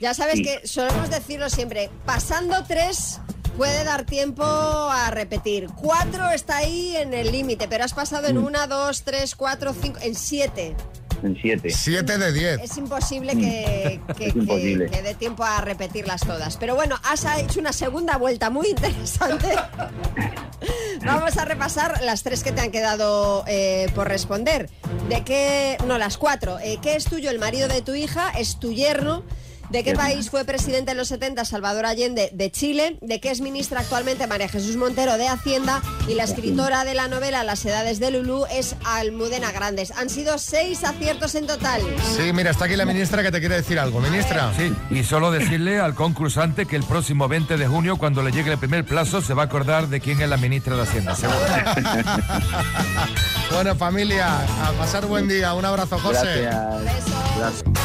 Ya 0.00 0.12
sabes 0.12 0.38
Sí. 0.38 0.42
que 0.42 0.66
solemos 0.66 1.08
decirlo 1.08 1.48
siempre, 1.50 1.88
pasando 2.04 2.64
tres 2.64 3.20
puede 3.56 3.84
dar 3.84 4.02
tiempo 4.06 4.42
a 4.44 5.08
repetir. 5.12 5.68
Cuatro 5.76 6.30
está 6.30 6.56
ahí 6.56 6.96
en 6.96 7.14
el 7.14 7.30
límite, 7.30 7.68
pero 7.68 7.84
has 7.84 7.94
pasado 7.94 8.26
en 8.26 8.38
Mm. 8.38 8.44
una, 8.44 8.66
dos, 8.66 9.04
tres, 9.04 9.36
cuatro, 9.36 9.72
cinco, 9.80 10.00
en 10.02 10.16
siete. 10.16 10.74
En 11.22 11.38
7. 11.40 11.70
7 11.70 12.18
de 12.18 12.32
10. 12.32 12.60
Es 12.62 12.76
imposible 12.78 13.34
que, 13.34 14.00
que- 14.16 14.26
Es 14.26 14.32
que- 14.32 14.38
imposible. 14.38 14.90
que 14.90 15.02
dé 15.02 15.14
tiempo 15.14 15.44
a 15.44 15.60
repetirlas 15.60 16.20
todas. 16.22 16.56
Pero 16.56 16.74
bueno, 16.74 16.98
has 17.04 17.24
hecho 17.38 17.60
una 17.60 17.72
segunda 17.72 18.16
vuelta 18.16 18.50
muy 18.50 18.68
interesante. 18.68 19.48
Vamos 21.04 21.36
a 21.36 21.44
repasar 21.44 22.00
las 22.02 22.22
tres 22.22 22.44
que 22.44 22.52
te 22.52 22.60
han 22.60 22.70
quedado 22.70 23.44
eh, 23.48 23.90
por 23.94 24.08
responder. 24.08 24.70
¿De 25.08 25.22
qué? 25.24 25.76
No, 25.86 25.98
las 25.98 26.16
cuatro. 26.18 26.58
Eh, 26.60 26.78
¿Qué 26.80 26.94
es 26.94 27.04
tuyo? 27.04 27.30
El 27.30 27.38
marido 27.40 27.66
de 27.68 27.82
tu 27.82 27.94
hija 27.94 28.30
es 28.38 28.58
tu 28.60 28.72
yerno. 28.72 29.24
¿De 29.72 29.82
qué 29.82 29.94
país 29.94 30.28
fue 30.28 30.44
presidente 30.44 30.90
en 30.90 30.98
los 30.98 31.08
70 31.08 31.46
Salvador 31.46 31.86
Allende? 31.86 32.28
De 32.34 32.50
Chile. 32.50 32.98
¿De 33.00 33.20
qué 33.20 33.30
es 33.30 33.40
ministra 33.40 33.80
actualmente 33.80 34.26
María 34.26 34.46
Jesús 34.46 34.76
Montero 34.76 35.16
de 35.16 35.26
Hacienda? 35.26 35.80
Y 36.06 36.12
la 36.12 36.24
escritora 36.24 36.84
de 36.84 36.92
la 36.92 37.08
novela 37.08 37.42
Las 37.42 37.64
edades 37.64 37.98
de 37.98 38.10
Lulú 38.10 38.44
es 38.52 38.76
Almudena 38.84 39.50
Grandes. 39.50 39.90
Han 39.92 40.10
sido 40.10 40.36
seis 40.36 40.84
aciertos 40.84 41.34
en 41.36 41.46
total. 41.46 41.80
Sí, 42.18 42.34
mira, 42.34 42.50
está 42.50 42.66
aquí 42.66 42.76
la 42.76 42.84
ministra 42.84 43.22
que 43.22 43.30
te 43.30 43.40
quiere 43.40 43.54
decir 43.54 43.78
algo. 43.78 43.98
Ministra. 44.00 44.52
Sí, 44.58 44.74
y 44.90 45.04
solo 45.04 45.30
decirle 45.30 45.80
al 45.80 45.94
concursante 45.94 46.66
que 46.66 46.76
el 46.76 46.84
próximo 46.84 47.26
20 47.26 47.56
de 47.56 47.66
junio, 47.66 47.96
cuando 47.96 48.22
le 48.22 48.30
llegue 48.30 48.52
el 48.52 48.58
primer 48.58 48.84
plazo, 48.84 49.22
se 49.22 49.32
va 49.32 49.44
a 49.44 49.46
acordar 49.46 49.88
de 49.88 50.00
quién 50.02 50.20
es 50.20 50.28
la 50.28 50.36
ministra 50.36 50.76
de 50.76 50.82
Hacienda. 50.82 51.16
seguro. 51.16 51.38
Bueno, 53.52 53.76
familia, 53.76 54.38
a 54.64 54.72
pasar 54.78 55.04
buen 55.04 55.28
día. 55.28 55.52
Un 55.52 55.66
abrazo, 55.66 55.98
José. 55.98 56.40
Gracias. 56.40 57.81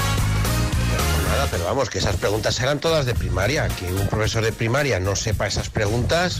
Nada, 1.38 1.50
pero 1.52 1.65
vamos, 1.65 1.91
que 1.91 2.00
esas 2.00 2.15
preguntas 2.15 2.60
eran 2.62 2.80
todas 2.80 3.06
de 3.06 3.13
primaria. 3.13 3.67
Que 3.67 3.86
un 3.93 4.08
profesor 4.08 4.43
de 4.43 4.52
primaria 4.52 5.00
no 5.00 5.15
sepa 5.15 5.45
esas 5.45 5.69
preguntas. 5.69 6.39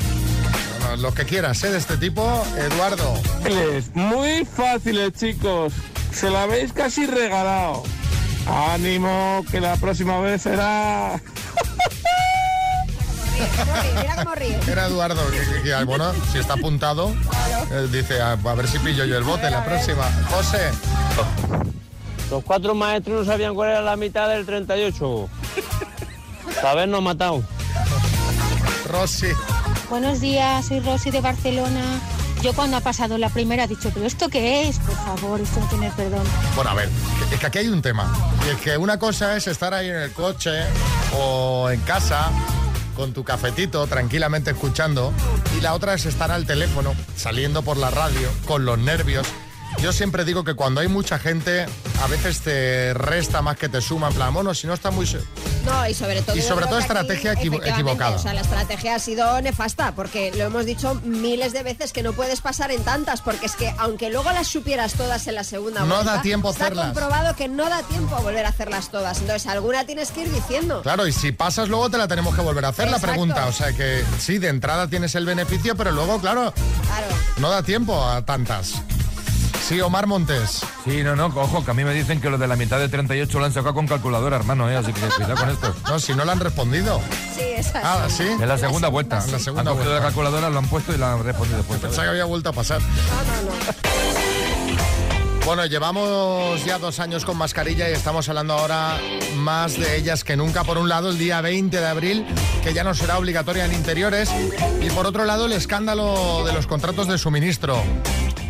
Bueno, 0.80 0.96
lo 0.98 1.14
que 1.14 1.24
quieras, 1.26 1.64
¿eh? 1.64 1.70
De 1.70 1.78
este 1.78 1.98
tipo, 1.98 2.44
Eduardo. 2.58 3.14
Muy 3.94 4.44
fáciles, 4.46 5.14
chicos. 5.14 5.72
Se 6.12 6.32
la 6.32 6.44
habéis 6.44 6.74
casi 6.74 7.06
regalado. 7.06 7.84
Ánimo, 8.74 9.46
que 9.52 9.62
la 9.62 9.76
próxima 9.76 10.20
vez 10.20 10.42
será. 10.42 11.22
Mira 14.02 14.16
cómo 14.24 14.34
ríe. 14.34 14.60
Era 14.68 14.88
Eduardo, 14.88 15.30
que, 15.30 15.38
que- 15.38 15.62
que, 15.62 15.84
bueno, 15.84 16.12
si 16.32 16.40
está 16.40 16.54
apuntado, 16.54 17.14
eh, 17.72 17.88
dice, 17.92 18.20
a, 18.20 18.32
a 18.32 18.56
ver 18.56 18.68
si 18.68 18.80
pillo 18.80 19.06
yo 19.06 19.16
el 19.16 19.24
bote 19.24 19.48
la 19.52 19.64
próxima. 19.64 20.06
José, 20.32 20.72
Los 22.30 22.44
cuatro 22.44 22.76
maestros 22.76 23.26
no 23.26 23.32
sabían 23.32 23.56
cuál 23.56 23.72
era 23.72 23.82
la 23.82 23.96
mitad 23.96 24.30
del 24.30 24.46
38. 24.46 25.30
Habernos 26.66 27.02
matado. 27.02 27.44
Rosy. 28.88 29.28
Buenos 29.90 30.20
días, 30.20 30.66
soy 30.66 30.80
Rosy 30.82 31.12
de 31.12 31.22
Barcelona. 31.22 32.02
Yo 32.42 32.54
cuando 32.54 32.78
ha 32.78 32.82
pasado 32.82 33.18
la 33.18 33.30
primera 33.30 33.64
he 33.64 33.68
dicho, 33.68 33.90
pero 33.94 34.06
¿esto 34.06 34.30
qué 34.30 34.68
es? 34.68 34.80
Por 34.80 34.96
favor, 34.96 35.42
esto 35.42 35.60
no 35.60 35.68
tiene 35.68 35.92
perdón. 35.92 36.24
Bueno, 36.56 36.72
a 36.72 36.74
ver, 36.74 36.90
es 37.32 37.40
que 37.40 37.48
aquí 37.48 37.60
hay 37.60 37.68
un 37.68 37.82
tema. 37.82 38.14
Y 38.46 38.50
es 38.50 38.58
que 38.58 38.78
una 38.78 39.00
cosa 39.00 39.36
es 39.36 39.48
estar 39.48 39.74
ahí 39.74 39.90
en 39.90 39.96
el 39.96 40.12
coche 40.12 40.52
o 41.18 41.70
en 41.72 41.80
casa 41.82 42.30
con 42.96 43.14
tu 43.14 43.24
cafetito 43.24 43.86
tranquilamente 43.88 44.52
escuchando 44.52 45.14
y 45.58 45.62
la 45.62 45.74
otra 45.76 45.94
es 45.94 46.06
estar 46.06 46.32
al 46.32 46.46
teléfono 46.46 46.96
saliendo 47.16 47.62
por 47.62 47.78
la 47.78 47.90
radio 47.92 48.28
con 48.46 48.66
los 48.66 48.78
nervios. 48.80 49.28
Yo 49.82 49.94
siempre 49.94 50.26
digo 50.26 50.44
que 50.44 50.56
cuando 50.56 50.82
hay 50.82 50.88
mucha 50.88 51.20
gente 51.20 51.66
a 52.02 52.08
veces 52.08 52.42
te 52.42 52.94
resta 52.94 53.42
más 53.42 53.58
que 53.58 53.70
te 53.70 53.80
suma, 53.82 54.08
en 54.10 54.14
plan, 54.16 54.34
bueno, 54.34 54.54
si 54.54 54.68
no 54.68 54.74
está 54.74 54.92
muy... 54.92 55.06
No, 55.66 55.88
y 55.88 55.94
sobre 55.94 56.22
todo. 56.22 56.36
Y 56.36 56.42
sobre 56.42 56.66
todo 56.66 56.80
estrategia 56.80 57.34
equivocada. 57.34 58.16
O 58.16 58.20
sea, 58.20 58.34
la 58.34 58.42
estrategia 58.42 58.96
ha 58.96 59.00
sido 59.00 59.40
nefasta, 59.42 59.94
porque 59.94 60.32
lo 60.36 60.46
hemos 60.46 60.66
dicho 60.66 60.96
miles 61.04 61.54
de 61.54 61.62
veces 61.64 61.94
que 61.94 62.04
no 62.04 62.14
puedes 62.14 62.42
pasar 62.42 62.72
en 62.72 62.84
tantas, 62.84 63.22
porque 63.22 63.46
es 63.46 63.56
que 63.56 63.74
aunque 63.78 64.10
luego 64.10 64.32
las 64.32 64.48
supieras 64.48 64.94
todas 64.94 65.28
en 65.28 65.36
la 65.36 65.44
segunda 65.44 65.82
No 65.82 65.96
vuelta, 65.96 66.16
da 66.16 66.22
tiempo 66.22 66.50
está 66.52 66.66
hacerlas. 66.66 66.86
comprobado 66.88 67.36
que 67.36 67.48
no 67.48 67.70
da 67.70 67.84
tiempo 67.84 68.16
a 68.16 68.20
volver 68.22 68.46
a 68.46 68.50
hacerlas 68.50 68.90
todas. 68.90 69.20
Entonces, 69.20 69.46
alguna 69.48 69.86
tienes 69.86 70.12
que 70.12 70.22
ir 70.22 70.32
diciendo. 70.32 70.82
Claro, 70.82 71.06
y 71.08 71.12
si 71.12 71.32
pasas 71.32 71.70
luego 71.70 71.90
te 71.90 71.98
la 71.98 72.08
tenemos 72.08 72.34
que 72.36 72.42
volver 72.42 72.66
a 72.66 72.70
hacer 72.70 72.90
la 72.90 73.00
pregunta. 73.00 73.46
O 73.48 73.52
sea 73.52 73.74
que 73.74 74.04
sí, 74.20 74.38
de 74.40 74.48
entrada 74.50 74.88
tienes 74.88 75.14
el 75.16 75.26
beneficio, 75.26 75.76
pero 75.76 75.92
luego, 75.92 76.20
claro, 76.20 76.54
Claro. 76.86 77.08
no 77.38 77.50
da 77.50 77.62
tiempo 77.62 78.04
a 78.06 78.24
tantas. 78.26 78.74
Sí, 79.68 79.82
Omar 79.82 80.08
Montes. 80.08 80.62
Sí, 80.86 81.04
no, 81.04 81.16
no, 81.18 81.26
ojo, 81.26 81.66
que 81.66 81.72
a 81.72 81.74
mí 81.74 81.84
me 81.84 81.94
dicen 81.94 82.22
que 82.22 82.30
lo 82.30 82.38
de 82.38 82.48
la 82.48 82.56
mitad 82.56 82.80
de 82.80 82.88
38 82.88 83.38
lo 83.38 83.46
han 83.46 83.52
sacado 83.52 83.74
con 83.74 83.86
calculadora, 83.86 84.38
hermano, 84.38 84.70
¿eh? 84.72 84.78
así 84.78 84.94
que 84.94 85.02
cuidado 85.02 85.36
con 85.36 85.50
esto. 85.50 85.76
No, 85.90 86.00
si 86.00 86.14
no 86.14 86.24
le 86.24 86.32
han 86.32 86.40
respondido. 86.40 87.02
Sí, 87.36 87.42
esa 87.58 87.82
Ah, 87.84 88.08
¿sí? 88.10 88.24
En 88.24 88.48
la 88.48 88.58
segunda 88.58 88.88
vuelta. 88.88 89.22
En 89.26 89.32
la 89.34 89.40
segunda 89.40 89.72
han 89.72 89.78
cogido 89.78 89.92
vuelta. 89.92 90.00
la 90.00 90.02
calculadora, 90.10 90.50
lo 90.50 90.60
han 90.60 90.68
puesto 90.70 90.94
y 90.94 90.98
la 90.98 91.14
han 91.14 91.24
respondido 91.24 91.58
después. 91.58 91.80
Pensaba 91.82 92.04
que 92.04 92.10
había 92.12 92.24
vuelto 92.24 92.50
a 92.50 92.54
pasar. 92.54 92.80
Bueno, 95.46 95.66
llevamos 95.66 96.64
ya 96.66 96.78
dos 96.78 97.00
años 97.00 97.26
con 97.26 97.38
mascarilla 97.38 97.90
y 97.90 97.94
estamos 97.94 98.28
hablando 98.30 98.54
ahora 98.54 98.98
más 99.36 99.78
de 99.78 99.98
ellas 99.98 100.24
que 100.24 100.38
nunca. 100.38 100.64
Por 100.64 100.78
un 100.78 100.88
lado, 100.88 101.10
el 101.10 101.18
día 101.18 101.42
20 101.42 101.78
de 101.78 101.88
abril, 101.88 102.26
que 102.64 102.74
ya 102.74 102.84
no 102.86 102.94
será 102.94 103.18
obligatoria 103.18 103.66
en 103.66 103.74
interiores. 103.74 104.30
Y 104.82 104.90
por 104.92 105.06
otro 105.06 105.26
lado, 105.26 105.46
el 105.46 105.52
escándalo 105.54 106.44
de 106.46 106.54
los 106.54 106.68
contratos 106.68 107.08
de 107.08 107.18
suministro. 107.18 107.82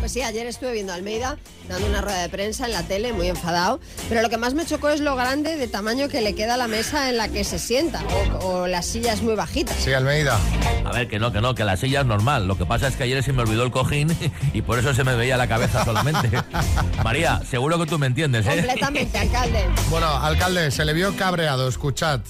Pues 0.08 0.14
sí, 0.14 0.22
ayer 0.22 0.46
estuve 0.46 0.72
viendo 0.72 0.94
a 0.94 0.96
Almeida 0.96 1.36
dando 1.68 1.86
una 1.86 2.00
rueda 2.00 2.22
de 2.22 2.30
prensa 2.30 2.64
en 2.64 2.72
la 2.72 2.82
tele, 2.82 3.12
muy 3.12 3.28
enfadado. 3.28 3.78
Pero 4.08 4.22
lo 4.22 4.30
que 4.30 4.38
más 4.38 4.54
me 4.54 4.64
chocó 4.64 4.88
es 4.88 5.00
lo 5.00 5.14
grande 5.16 5.56
de 5.56 5.68
tamaño 5.68 6.08
que 6.08 6.22
le 6.22 6.34
queda 6.34 6.54
a 6.54 6.56
la 6.56 6.66
mesa 6.66 7.10
en 7.10 7.18
la 7.18 7.28
que 7.28 7.44
se 7.44 7.58
sienta. 7.58 8.02
O, 8.40 8.46
o 8.46 8.66
las 8.66 8.86
sillas 8.86 9.20
muy 9.20 9.34
bajitas. 9.34 9.76
Sí, 9.76 9.92
Almeida. 9.92 10.38
A 10.86 10.92
ver, 10.92 11.08
que 11.08 11.18
no, 11.18 11.30
que 11.30 11.42
no, 11.42 11.54
que 11.54 11.62
la 11.62 11.76
silla 11.76 12.00
es 12.00 12.06
normal. 12.06 12.48
Lo 12.48 12.56
que 12.56 12.64
pasa 12.64 12.88
es 12.88 12.96
que 12.96 13.02
ayer 13.02 13.22
se 13.22 13.34
me 13.34 13.42
olvidó 13.42 13.64
el 13.64 13.70
cojín 13.70 14.08
y 14.54 14.62
por 14.62 14.78
eso 14.78 14.94
se 14.94 15.04
me 15.04 15.14
veía 15.14 15.36
la 15.36 15.46
cabeza 15.46 15.84
solamente. 15.84 16.30
María, 17.04 17.42
seguro 17.44 17.78
que 17.78 17.84
tú 17.84 17.98
me 17.98 18.06
entiendes, 18.06 18.46
¿eh? 18.46 18.56
Completamente, 18.56 19.18
alcalde. 19.18 19.66
Bueno, 19.90 20.06
alcalde, 20.06 20.70
se 20.70 20.86
le 20.86 20.94
vio 20.94 21.14
cabreado, 21.16 21.68
escuchad. 21.68 22.20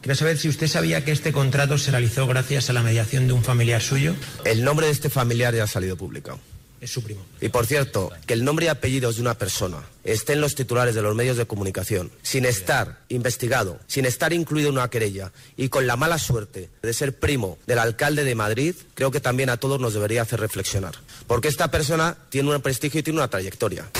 Quiero 0.00 0.14
saber 0.14 0.38
si 0.38 0.48
usted 0.48 0.68
sabía 0.68 1.04
que 1.04 1.10
este 1.10 1.32
contrato 1.32 1.76
se 1.76 1.90
realizó 1.90 2.28
gracias 2.28 2.70
a 2.70 2.72
la 2.72 2.82
mediación 2.82 3.26
de 3.26 3.32
un 3.32 3.42
familiar 3.42 3.82
suyo. 3.82 4.14
El 4.44 4.62
nombre 4.62 4.86
de 4.86 4.92
este 4.92 5.10
familiar 5.10 5.56
ya 5.56 5.64
ha 5.64 5.66
salido 5.66 5.96
publicado. 5.96 6.38
Es 6.80 6.90
su 6.90 7.02
primo. 7.02 7.24
Y 7.40 7.48
por 7.48 7.66
cierto, 7.66 8.10
que 8.26 8.34
el 8.34 8.44
nombre 8.44 8.66
y 8.66 8.68
apellidos 8.68 9.16
de 9.16 9.22
una 9.22 9.34
persona 9.34 9.78
esté 10.04 10.34
en 10.34 10.40
los 10.40 10.54
titulares 10.54 10.94
de 10.94 11.02
los 11.02 11.14
medios 11.14 11.36
de 11.36 11.46
comunicación, 11.46 12.10
sin 12.22 12.44
estar 12.44 13.00
investigado, 13.08 13.78
sin 13.86 14.04
estar 14.04 14.32
incluido 14.32 14.68
en 14.68 14.76
una 14.76 14.90
querella 14.90 15.32
y 15.56 15.68
con 15.68 15.86
la 15.86 15.96
mala 15.96 16.18
suerte 16.18 16.70
de 16.82 16.92
ser 16.92 17.18
primo 17.18 17.58
del 17.66 17.78
alcalde 17.78 18.24
de 18.24 18.34
Madrid, 18.34 18.74
creo 18.94 19.10
que 19.10 19.20
también 19.20 19.50
a 19.50 19.56
todos 19.56 19.80
nos 19.80 19.94
debería 19.94 20.22
hacer 20.22 20.40
reflexionar. 20.40 20.94
Porque 21.26 21.48
esta 21.48 21.70
persona 21.70 22.16
tiene 22.28 22.54
un 22.54 22.62
prestigio 22.62 23.00
y 23.00 23.02
tiene 23.02 23.18
una 23.18 23.28
trayectoria. 23.28 23.90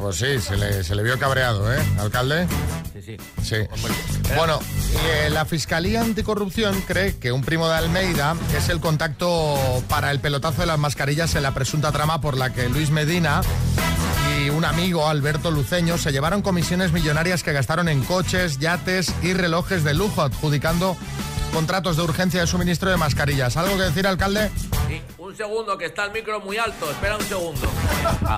Pues 0.00 0.16
sí, 0.16 0.40
se 0.40 0.56
le, 0.56 0.82
se 0.82 0.94
le 0.94 1.02
vio 1.02 1.18
cabreado, 1.18 1.72
¿eh, 1.72 1.78
alcalde? 1.98 2.46
Sí, 2.92 3.02
sí. 3.02 3.16
Sí. 3.42 3.56
Bueno, 4.34 4.58
eh, 5.06 5.28
la 5.30 5.44
Fiscalía 5.44 6.00
Anticorrupción 6.00 6.80
cree 6.86 7.18
que 7.18 7.32
un 7.32 7.42
primo 7.42 7.68
de 7.68 7.74
Almeida 7.74 8.34
es 8.56 8.70
el 8.70 8.80
contacto 8.80 9.58
para 9.88 10.10
el 10.10 10.20
pelotazo 10.20 10.62
de 10.62 10.66
las 10.66 10.78
mascarillas 10.78 11.34
en 11.34 11.42
la 11.42 11.52
presunta 11.52 11.92
trama 11.92 12.20
por 12.20 12.36
la 12.36 12.50
que 12.50 12.68
Luis 12.70 12.90
Medina 12.90 13.42
y 14.38 14.48
un 14.48 14.64
amigo, 14.64 15.06
Alberto 15.06 15.50
Luceño, 15.50 15.98
se 15.98 16.12
llevaron 16.12 16.40
comisiones 16.40 16.92
millonarias 16.92 17.42
que 17.42 17.52
gastaron 17.52 17.88
en 17.88 18.02
coches, 18.02 18.58
yates 18.58 19.12
y 19.22 19.34
relojes 19.34 19.84
de 19.84 19.92
lujo, 19.92 20.22
adjudicando 20.22 20.96
contratos 21.52 21.98
de 21.98 22.04
urgencia 22.04 22.40
de 22.40 22.46
suministro 22.46 22.90
de 22.90 22.96
mascarillas. 22.96 23.58
¿Algo 23.58 23.76
que 23.76 23.82
decir, 23.82 24.06
alcalde? 24.06 24.50
Un 25.30 25.36
segundo, 25.36 25.78
que 25.78 25.84
está 25.84 26.06
el 26.06 26.10
micro 26.10 26.40
muy 26.40 26.56
alto. 26.58 26.90
Espera 26.90 27.16
un 27.16 27.22
segundo. 27.22 27.68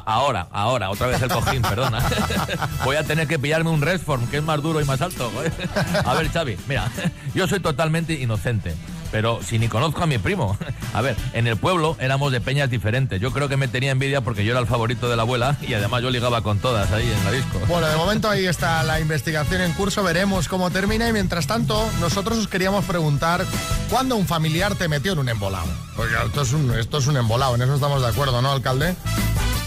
Ahora, 0.04 0.46
ahora, 0.52 0.90
otra 0.90 1.06
vez 1.06 1.22
el 1.22 1.30
cojín, 1.30 1.62
perdona. 1.62 2.06
Voy 2.84 2.96
a 2.96 3.02
tener 3.02 3.26
que 3.26 3.38
pillarme 3.38 3.70
un 3.70 3.80
Resform, 3.80 4.26
que 4.26 4.36
es 4.36 4.42
más 4.42 4.60
duro 4.60 4.78
y 4.78 4.84
más 4.84 5.00
alto. 5.00 5.32
A 6.04 6.12
ver, 6.12 6.30
Xavi, 6.30 6.58
mira, 6.68 6.90
yo 7.34 7.48
soy 7.48 7.60
totalmente 7.60 8.12
inocente. 8.12 8.74
Pero 9.12 9.40
si 9.42 9.58
ni 9.58 9.68
conozco 9.68 10.02
a 10.02 10.06
mi 10.06 10.18
primo. 10.18 10.58
A 10.92 11.00
ver, 11.00 11.16
en 11.32 11.46
el 11.46 11.56
pueblo 11.56 11.96
éramos 12.00 12.32
de 12.32 12.40
peñas 12.40 12.68
diferentes. 12.68 13.20
Yo 13.20 13.30
creo 13.30 13.48
que 13.48 13.56
me 13.56 13.68
tenía 13.68 13.92
envidia 13.92 14.22
porque 14.22 14.44
yo 14.44 14.50
era 14.50 14.60
el 14.60 14.66
favorito 14.66 15.08
de 15.08 15.16
la 15.16 15.22
abuela 15.22 15.56
y 15.68 15.74
además 15.74 16.02
yo 16.02 16.10
ligaba 16.10 16.42
con 16.42 16.58
todas 16.58 16.90
ahí 16.90 17.08
en 17.10 17.24
la 17.24 17.30
disco. 17.30 17.60
Bueno, 17.68 17.86
de 17.86 17.96
momento 17.96 18.28
ahí 18.28 18.46
está 18.46 18.82
la 18.82 18.98
investigación 18.98 19.60
en 19.60 19.72
curso, 19.74 20.02
veremos 20.02 20.48
cómo 20.48 20.70
termina 20.70 21.08
y 21.08 21.12
mientras 21.12 21.46
tanto 21.46 21.88
nosotros 22.00 22.38
os 22.38 22.48
queríamos 22.48 22.84
preguntar 22.84 23.44
cuándo 23.90 24.16
un 24.16 24.26
familiar 24.26 24.74
te 24.74 24.88
metió 24.88 25.12
en 25.12 25.20
un 25.20 25.28
embolado. 25.28 25.66
Porque 25.96 26.14
esto 26.26 26.42
es 26.42 26.52
un, 26.52 26.74
esto 26.78 26.98
es 26.98 27.06
un 27.06 27.16
embolado, 27.16 27.54
en 27.54 27.62
eso 27.62 27.74
estamos 27.74 28.00
de 28.00 28.08
acuerdo, 28.08 28.40
¿no, 28.40 28.52
alcalde? 28.52 28.96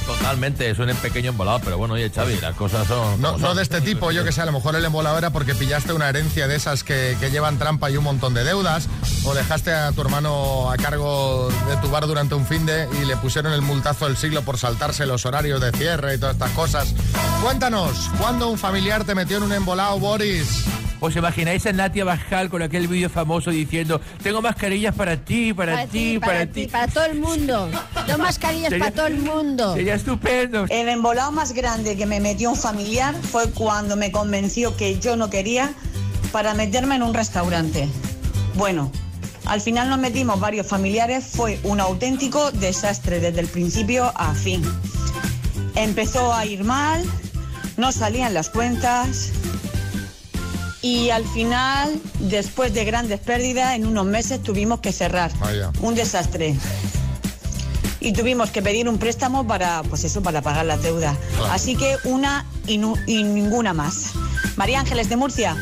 Totalmente, 0.06 0.70
es 0.70 0.80
un 0.80 0.88
pequeño 0.96 1.32
embolado, 1.32 1.62
pero 1.64 1.78
bueno, 1.78 1.96
oye, 1.96 2.10
Xavi, 2.10 2.38
las 2.38 2.56
cosas 2.56 2.88
son... 2.88 3.20
No, 3.22 3.56
de 3.56 3.62
este 3.62 3.82
tipo, 3.82 4.12
yo 4.12 4.24
que 4.24 4.32
sé, 4.32 4.42
a 4.42 4.46
lo 4.46 4.52
mejor 4.52 4.76
el 4.76 4.86
embolado 4.86 5.18
era 5.18 5.32
porque 5.32 5.56
pillaste 5.56 5.94
una 5.94 6.10
herencia 6.10 6.48
de 6.48 6.56
esas 6.56 6.84
que, 6.84 7.18
que 7.20 7.32
llevan 7.32 7.58
trampa 7.58 7.90
y 7.90 7.98
un 7.98 8.04
montón 8.04 8.34
de 8.34 8.44
deudas, 8.44 8.88
o 9.24 9.34
dejaste 9.34 9.74
a 9.74 9.92
tu 9.92 10.02
hermano 10.02 10.70
a 10.70 10.78
cargo 10.78 11.50
de 11.68 11.78
tu 11.78 11.90
bar 11.90 12.06
durante 12.06 12.36
un 12.36 12.46
fin 12.46 12.66
de 12.66 12.88
y 13.02 13.06
le 13.06 13.18
pusieron 13.18 13.52
el 13.54 13.62
multazo 13.62 14.06
del 14.06 14.18
siglo 14.18 14.44
por 14.44 14.58
saltarse 14.58 15.06
los 15.06 15.26
horarios 15.26 15.60
de 15.60 15.72
cierre 15.72 16.16
y 16.16 16.18
todas 16.18 16.36
estas 16.36 16.52
cosas. 16.52 16.94
Cuéntanos, 17.42 18.10
¿cuándo 18.20 18.50
un 18.50 18.58
familiar 18.58 19.04
te 19.06 19.16
metió 19.16 19.38
en 19.38 19.44
un 19.44 19.54
embolado, 19.54 20.00
Boris? 20.00 20.66
¿Os 21.06 21.16
imagináis 21.16 21.64
a 21.68 21.72
Natia 21.72 22.04
Bajal 22.04 22.50
con 22.50 22.64
aquel 22.64 22.88
vídeo 22.88 23.12
famoso 23.12 23.52
diciendo, 23.52 24.02
tengo 24.24 24.42
mascarillas 24.42 24.96
para 24.96 25.16
ti, 25.18 25.54
para, 25.54 25.86
ti, 25.86 26.18
para, 26.18 26.48
ti? 26.48 26.66
para 26.66 26.88
todo 26.88 27.06
el 27.06 27.20
mundo. 27.20 27.70
Dos 28.08 28.18
mascarillas 28.18 28.70
Sería- 28.72 28.86
para 28.86 28.96
todo 28.96 29.06
el 29.06 29.20
mundo. 29.20 29.76
Sería 29.76 29.94
estupendo. 29.94 30.66
El 30.68 30.90
embolado 30.90 31.32
más 31.32 31.54
grande 31.54 31.96
que 31.96 32.08
me 32.08 32.20
metió 32.20 32.50
un 32.50 32.56
familiar 32.56 33.14
fue 33.32 33.52
cuando 33.52 33.96
me 33.96 34.12
convenció 34.12 34.76
que 34.76 34.98
yo 35.00 35.16
no 35.16 35.30
quería 35.30 35.72
para 36.32 36.56
meterme 36.56 36.96
en 36.96 37.04
un 37.04 37.14
restaurante. 37.14 37.88
Bueno, 38.56 38.92
al 39.46 39.62
final 39.62 39.90
nos 39.90 40.00
metimos 40.00 40.40
varios 40.40 40.66
familiares, 40.66 41.24
fue 41.24 41.60
un 41.62 41.82
auténtico 41.82 42.50
desastre 42.50 43.20
desde 43.20 43.42
el 43.42 43.48
principio 43.48 44.12
a 44.16 44.34
fin. 44.34 44.64
Empezó 45.76 46.34
a 46.34 46.48
ir 46.48 46.64
mal, 46.64 47.04
no 47.78 47.92
salían 47.92 48.34
las 48.34 48.50
cuentas 48.50 49.30
y 50.86 51.10
al 51.10 51.26
final, 51.26 52.00
después 52.20 52.72
de 52.76 52.86
grandes 52.86 53.20
pérdidas, 53.20 53.74
en 53.74 53.88
unos 53.88 54.06
meses 54.06 54.44
tuvimos 54.44 54.82
que 54.82 54.92
cerrar. 54.92 55.32
Vaya. 55.40 55.72
Un 55.82 55.96
desastre 55.96 56.56
y 58.00 58.14
tuvimos 58.14 58.52
que 58.52 58.62
pedir 58.62 58.88
un 58.88 59.00
préstamo 59.00 59.48
para, 59.48 59.82
pues 59.82 60.04
eso, 60.04 60.22
para 60.22 60.44
pagar 60.44 60.68
las 60.68 60.84
deudas. 60.84 61.18
Así 61.50 61.76
que 61.76 61.98
una 62.04 62.46
y 62.68 62.78
ninguna 62.78 63.74
más. 63.74 64.12
María 64.58 64.80
Ángeles 64.80 65.10
de 65.10 65.18
Murcia. 65.18 65.58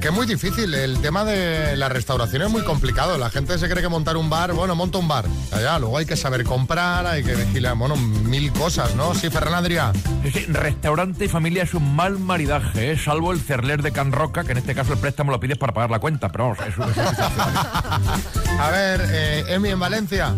Que 0.00 0.08
es 0.08 0.12
muy 0.14 0.26
difícil, 0.26 0.72
el 0.74 1.00
tema 1.00 1.24
de 1.24 1.74
la 1.76 1.88
restauración 1.88 2.42
es 2.42 2.50
muy 2.50 2.62
complicado. 2.62 3.18
La 3.18 3.28
gente 3.30 3.58
se 3.58 3.68
cree 3.68 3.82
que 3.82 3.88
montar 3.88 4.16
un 4.16 4.30
bar, 4.30 4.52
bueno, 4.52 4.76
monta 4.76 4.98
un 4.98 5.08
bar. 5.08 5.24
Allá, 5.52 5.78
luego 5.78 5.98
hay 5.98 6.06
que 6.06 6.16
saber 6.16 6.44
comprar, 6.44 7.06
hay 7.06 7.24
que 7.24 7.34
vigilar, 7.34 7.74
bueno, 7.76 7.96
mil 7.96 8.52
cosas, 8.52 8.94
¿no? 8.94 9.14
Sí, 9.14 9.30
Ferran 9.30 9.54
Adrià. 9.54 9.92
Sí, 10.22 10.30
sí, 10.30 10.46
restaurante 10.46 11.24
y 11.24 11.28
familia 11.28 11.64
es 11.64 11.74
un 11.74 11.96
mal 11.96 12.18
maridaje, 12.18 12.92
¿eh? 12.92 12.98
salvo 12.98 13.32
el 13.32 13.40
cerler 13.40 13.82
de 13.82 13.90
Can 13.90 14.12
Roca, 14.12 14.44
que 14.44 14.52
en 14.52 14.58
este 14.58 14.74
caso 14.74 14.92
el 14.92 14.98
préstamo 15.00 15.32
lo 15.32 15.40
pides 15.40 15.58
para 15.58 15.72
pagar 15.72 15.90
la 15.90 15.98
cuenta, 15.98 16.28
pero 16.30 16.44
vamos, 16.50 16.58
es, 16.60 16.74
es- 16.74 16.96
es- 16.98 18.60
A 18.60 18.70
ver, 18.70 19.00
eh, 19.10 19.44
Emi 19.48 19.70
en 19.70 19.80
Valencia. 19.80 20.34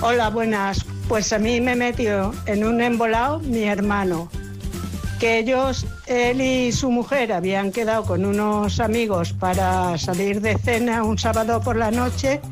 Hola, 0.00 0.30
buenas. 0.30 0.84
Pues 1.08 1.32
a 1.34 1.38
mí 1.38 1.60
me 1.60 1.74
metió 1.76 2.32
en 2.46 2.64
un 2.64 2.80
embolado 2.80 3.40
mi 3.40 3.64
hermano, 3.64 4.30
que 5.24 5.38
ellos, 5.38 5.86
él 6.06 6.42
y 6.42 6.70
su 6.70 6.90
mujer 6.90 7.32
habían 7.32 7.72
quedado 7.72 8.04
con 8.04 8.26
unos 8.26 8.78
amigos 8.78 9.32
para 9.32 9.96
salir 9.96 10.42
de 10.42 10.58
cena 10.58 11.02
un 11.02 11.16
sábado 11.16 11.62
por 11.62 11.76
la 11.76 11.90
noche 11.90 12.42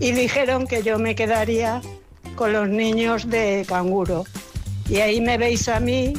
y 0.00 0.10
dijeron 0.10 0.66
que 0.66 0.82
yo 0.82 0.98
me 0.98 1.14
quedaría 1.14 1.80
con 2.34 2.52
los 2.52 2.68
niños 2.68 3.30
de 3.30 3.64
canguro. 3.68 4.24
Y 4.88 4.96
ahí 4.96 5.20
me 5.20 5.38
veis 5.38 5.68
a 5.68 5.78
mí 5.78 6.14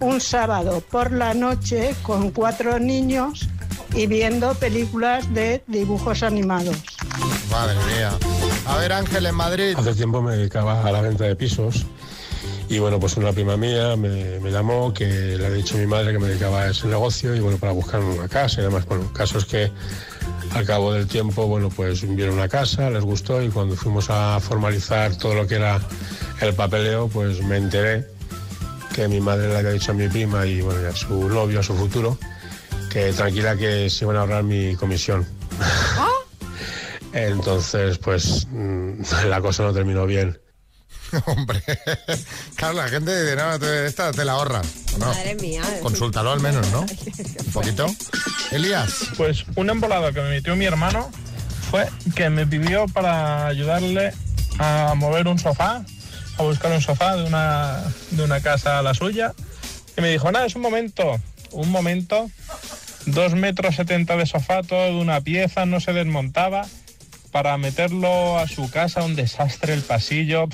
un 0.00 0.20
sábado 0.20 0.82
por 0.90 1.12
la 1.12 1.32
noche 1.32 1.94
con 2.02 2.32
cuatro 2.32 2.80
niños 2.80 3.48
y 3.94 4.08
viendo 4.08 4.54
películas 4.54 5.32
de 5.32 5.62
dibujos 5.68 6.24
animados. 6.24 6.76
Madre 7.52 7.76
mía. 7.86 8.10
A 8.66 8.78
ver, 8.78 8.92
Ángel, 8.92 9.26
en 9.26 9.34
Madrid. 9.36 9.76
Hace 9.78 9.94
tiempo 9.94 10.22
me 10.22 10.38
dedicaba 10.38 10.82
a 10.84 10.90
la 10.90 11.02
venta 11.02 11.22
de 11.22 11.36
pisos 11.36 11.86
y 12.72 12.78
bueno, 12.78 12.98
pues 12.98 13.18
una 13.18 13.34
prima 13.34 13.58
mía 13.58 13.96
me, 13.96 14.40
me 14.40 14.50
llamó 14.50 14.94
que 14.94 15.04
le 15.04 15.44
había 15.44 15.58
dicho 15.58 15.74
a 15.76 15.78
mi 15.78 15.86
madre 15.86 16.10
que 16.12 16.18
me 16.18 16.28
dedicaba 16.28 16.62
a 16.62 16.70
ese 16.70 16.86
negocio 16.86 17.36
y 17.36 17.40
bueno, 17.40 17.58
para 17.58 17.72
buscar 17.72 18.00
una 18.00 18.26
casa 18.28 18.62
y 18.62 18.64
demás. 18.64 18.86
Bueno, 18.86 19.04
el 19.04 19.12
caso 19.12 19.36
es 19.36 19.44
que 19.44 19.70
al 20.54 20.64
cabo 20.64 20.94
del 20.94 21.06
tiempo, 21.06 21.46
bueno, 21.46 21.68
pues 21.68 22.00
vieron 22.16 22.36
una 22.36 22.48
casa, 22.48 22.88
les 22.88 23.04
gustó 23.04 23.42
y 23.42 23.50
cuando 23.50 23.76
fuimos 23.76 24.08
a 24.08 24.40
formalizar 24.40 25.14
todo 25.18 25.34
lo 25.34 25.46
que 25.46 25.56
era 25.56 25.82
el 26.40 26.54
papeleo, 26.54 27.08
pues 27.08 27.44
me 27.44 27.58
enteré 27.58 28.06
que 28.94 29.06
mi 29.06 29.20
madre 29.20 29.48
le 29.48 29.58
había 29.58 29.72
dicho 29.72 29.92
a 29.92 29.94
mi 29.94 30.08
prima 30.08 30.46
y 30.46 30.62
bueno, 30.62 30.80
y 30.80 30.86
a 30.86 30.96
su 30.96 31.28
novio, 31.28 31.60
a 31.60 31.62
su 31.62 31.74
futuro, 31.74 32.16
que 32.90 33.12
tranquila 33.12 33.54
que 33.54 33.90
se 33.90 34.06
iban 34.06 34.16
a 34.16 34.20
ahorrar 34.20 34.44
mi 34.44 34.76
comisión. 34.76 35.26
Entonces, 37.12 37.98
pues 37.98 38.46
mm, 38.50 39.02
la 39.28 39.42
cosa 39.42 39.62
no 39.62 39.74
terminó 39.74 40.06
bien. 40.06 40.38
Hombre, 41.26 41.62
claro, 42.56 42.74
la 42.74 42.88
gente 42.88 43.22
dice, 43.22 43.36
no, 43.36 43.58
te- 43.58 43.86
esta 43.86 44.12
te 44.12 44.24
la 44.24 44.32
ahorras. 44.32 44.66
¿o 44.94 44.98
no? 44.98 45.06
Madre 45.06 45.34
mía. 45.36 45.62
Consúltalo 45.82 46.32
al 46.32 46.40
menos, 46.40 46.66
¿no? 46.70 46.80
Un 47.46 47.52
poquito. 47.52 47.86
Elías. 48.50 49.08
Pues 49.16 49.44
un 49.56 49.70
embolado 49.70 50.12
que 50.12 50.20
me 50.20 50.30
metió 50.30 50.56
mi 50.56 50.64
hermano 50.64 51.10
fue 51.70 51.88
que 52.14 52.28
me 52.30 52.46
pidió 52.46 52.86
para 52.86 53.46
ayudarle 53.46 54.12
a 54.58 54.94
mover 54.96 55.26
un 55.28 55.38
sofá, 55.38 55.84
a 56.38 56.42
buscar 56.42 56.72
un 56.72 56.80
sofá 56.82 57.16
de 57.16 57.24
una, 57.24 57.82
de 58.10 58.22
una 58.24 58.40
casa 58.40 58.78
a 58.78 58.82
la 58.82 58.94
suya. 58.94 59.32
Y 59.96 60.00
me 60.00 60.10
dijo, 60.10 60.30
nada, 60.32 60.46
es 60.46 60.54
un 60.54 60.62
momento, 60.62 61.20
un 61.50 61.70
momento, 61.70 62.30
dos 63.06 63.34
metros 63.34 63.76
setenta 63.76 64.16
de 64.16 64.26
sofá, 64.26 64.62
todo 64.62 64.84
de 64.86 64.92
una 65.00 65.20
pieza, 65.20 65.66
no 65.66 65.80
se 65.80 65.92
desmontaba. 65.92 66.66
Para 67.32 67.56
meterlo 67.56 68.38
a 68.38 68.46
su 68.46 68.70
casa, 68.70 69.02
un 69.02 69.16
desastre 69.16 69.72
el 69.72 69.80
pasillo. 69.80 70.48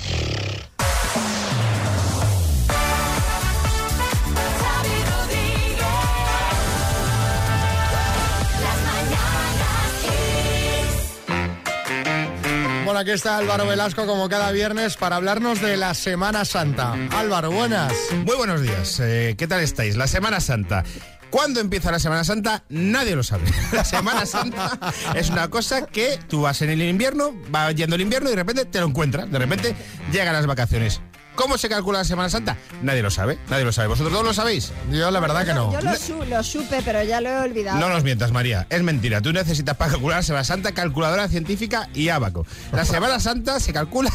Bueno, 12.85 13.01
aquí 13.01 13.11
está 13.11 13.37
Álvaro 13.37 13.67
Velasco 13.67 14.07
como 14.07 14.29
cada 14.31 14.51
viernes 14.51 14.97
para 14.97 15.17
hablarnos 15.17 15.61
de 15.61 15.77
la 15.77 15.93
Semana 15.93 16.47
Santa. 16.47 16.95
Álvaro, 17.11 17.51
buenas. 17.51 17.93
Muy 18.25 18.37
buenos 18.37 18.63
días. 18.63 18.99
Eh, 19.01 19.35
¿Qué 19.37 19.47
tal 19.47 19.61
estáis? 19.61 19.97
La 19.97 20.07
Semana 20.07 20.41
Santa. 20.41 20.85
¿Cuándo 21.31 21.61
empieza 21.61 21.91
la 21.93 21.99
Semana 21.99 22.25
Santa? 22.25 22.65
Nadie 22.71 23.15
lo 23.15 23.23
sabe. 23.23 23.45
La 23.73 23.85
Semana 23.85 24.25
Santa 24.27 24.79
es 25.15 25.29
una 25.31 25.49
cosa 25.49 25.87
que 25.87 26.19
tú 26.29 26.43
vas 26.43 26.63
en 26.63 26.71
el 26.71 26.81
invierno, 26.83 27.35
va 27.55 27.71
yendo 27.73 27.97
el 27.97 28.03
invierno 28.03 28.29
y 28.29 28.31
de 28.33 28.37
repente 28.37 28.65
te 28.65 28.81
lo 28.81 28.87
encuentras. 28.87 29.31
De 29.31 29.39
repente 29.39 29.77
llegan 30.11 30.33
las 30.33 30.47
vacaciones. 30.47 31.01
¿Cómo 31.35 31.57
se 31.57 31.69
calcula 31.69 31.99
la 31.99 32.05
Semana 32.05 32.29
Santa? 32.31 32.57
Nadie 32.83 33.01
lo 33.03 33.11
sabe. 33.13 33.39
Nadie 33.49 33.65
lo 33.65 33.73
sabe. 33.73 33.87
¿Vosotros 33.89 34.11
todos 34.13 34.25
lo 34.27 34.35
sabéis? 34.35 34.73
Yo 34.91 35.11
la 35.11 35.21
verdad 35.21 35.45
que 35.47 35.55
no. 35.55 35.73
Yo 35.73 35.81
lo, 35.83 35.95
su- 35.97 36.25
lo 36.25 36.43
supe, 36.43 36.81
pero 36.85 37.03
ya 37.05 37.21
lo 37.21 37.29
he 37.29 37.37
olvidado. 37.39 37.79
No 37.79 37.89
nos 37.91 38.03
mientas, 38.03 38.33
María. 38.33 38.67
Es 38.71 38.83
mentira. 38.83 39.21
Tú 39.21 39.33
necesitas 39.33 39.77
para 39.77 39.93
calcular 39.93 40.17
la 40.19 40.23
Semana 40.25 40.45
Santa 40.45 40.73
calculadora 40.73 41.29
científica 41.29 41.89
y 41.95 42.09
abaco. 42.09 42.45
La 42.73 42.85
Semana 42.87 43.21
Santa 43.21 43.61
se 43.61 43.73
calcula 43.73 44.11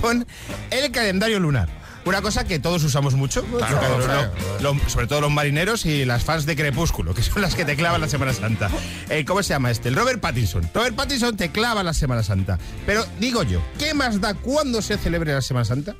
con 0.00 0.26
el 0.70 0.90
calendario 0.92 1.38
lunar. 1.40 1.68
Una 2.04 2.20
cosa 2.20 2.44
que 2.44 2.58
todos 2.58 2.82
usamos 2.84 3.14
mucho, 3.14 3.44
Claro, 3.44 3.96
Mucho. 3.98 4.32
lo- 4.60 4.74
lo- 4.74 4.88
sobre 4.88 5.06
todo 5.06 5.20
los 5.20 5.30
marineros 5.30 5.86
y 5.86 6.04
las 6.04 6.24
fans 6.24 6.46
de 6.46 6.56
Crepúsculo, 6.56 7.14
que 7.14 7.22
son 7.22 7.42
las 7.42 7.54
que 7.54 7.64
te 7.64 7.76
clavan 7.76 8.00
la 8.00 8.08
Semana 8.08 8.32
Santa. 8.32 8.68
Eh, 9.08 9.24
¿Cómo 9.24 9.42
se 9.42 9.50
llama 9.50 9.70
este? 9.70 9.88
El 9.88 9.94
Robert 9.96 10.20
Pattinson. 10.20 10.68
Robert 10.74 10.96
Pattinson 10.96 11.36
te 11.36 11.50
clava 11.52 11.82
la 11.82 11.94
Semana 11.94 12.22
Santa. 12.22 12.58
Pero 12.86 13.04
digo 13.20 13.42
yo, 13.44 13.62
¿qué 13.78 13.94
más 13.94 14.20
da 14.20 14.34
cuándo 14.34 14.82
se 14.82 14.98
celebre 14.98 15.32
la 15.32 15.42
Semana 15.42 15.64
Santa? 15.64 15.94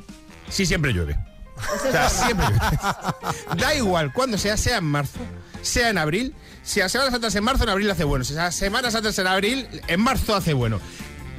Si 0.48 0.66
siempre 0.66 0.92
llueve. 0.92 1.16
O 1.56 1.92
sea, 1.92 2.08
siempre 2.10 2.46
llueve. 2.48 2.78
Da 3.58 3.74
igual 3.74 4.12
cuando 4.12 4.36
sea, 4.38 4.56
sea 4.56 4.78
en 4.78 4.84
marzo, 4.84 5.18
sea 5.62 5.90
en 5.90 5.98
abril. 5.98 6.34
Si 6.64 6.80
la 6.80 6.88
Semana 6.88 7.10
Santa 7.12 7.28
es 7.28 7.34
en 7.36 7.44
marzo, 7.44 7.62
en 7.64 7.70
abril 7.70 7.90
hace 7.90 8.04
bueno. 8.04 8.24
Si 8.24 8.34
la 8.34 8.50
Semana 8.50 8.90
Santa 8.90 9.10
es 9.10 9.18
en 9.18 9.26
abril, 9.28 9.68
en 9.86 10.00
marzo 10.00 10.34
hace 10.34 10.52
bueno. 10.52 10.80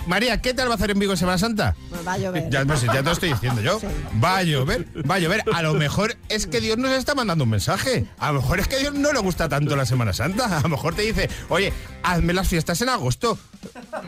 María, 0.08 0.42
¿qué 0.42 0.54
tal 0.54 0.68
va 0.68 0.74
a 0.74 0.76
hacer 0.76 0.92
en 0.92 1.00
Vigo 1.00 1.14
en 1.14 1.18
Semana 1.18 1.38
Santa? 1.38 1.76
Pues 1.90 2.06
va 2.06 2.14
a 2.14 2.18
llover. 2.18 2.50
Ya, 2.50 2.66
sé, 2.76 2.88
ya 2.88 2.94
te 2.94 3.04
lo 3.04 3.12
estoy 3.12 3.30
diciendo 3.30 3.62
yo. 3.62 3.80
Va 4.24 4.38
a 4.38 4.44
llover, 4.44 4.86
va 5.10 5.16
a 5.16 5.20
llover. 5.20 5.44
A 5.54 5.62
lo 5.62 5.74
mejor 5.74 6.18
es 6.30 6.46
que 6.48 6.60
Dios 6.60 6.78
nos 6.78 6.92
está 6.92 7.16
mandando 7.16 7.46
un 7.46 7.50
mensaje. 7.50 8.06
A 8.20 8.32
lo 8.32 8.42
mejor 8.42 8.60
es 8.60 8.68
que 8.68 8.76
a 8.76 8.80
Dios 8.80 8.94
no 8.94 9.14
le 9.14 9.20
gusta 9.20 9.48
tanto 9.48 9.76
la 9.76 9.86
Semana 9.86 10.14
Santa. 10.14 10.58
A 10.58 10.62
lo 10.62 10.70
mejor 10.70 10.96
te 10.96 11.04
dice, 11.04 11.30
oye, 11.50 11.72
hazme 12.04 12.34
las 12.34 12.48
fiestas 12.48 12.82
en 12.82 12.90
agosto. 12.90 13.38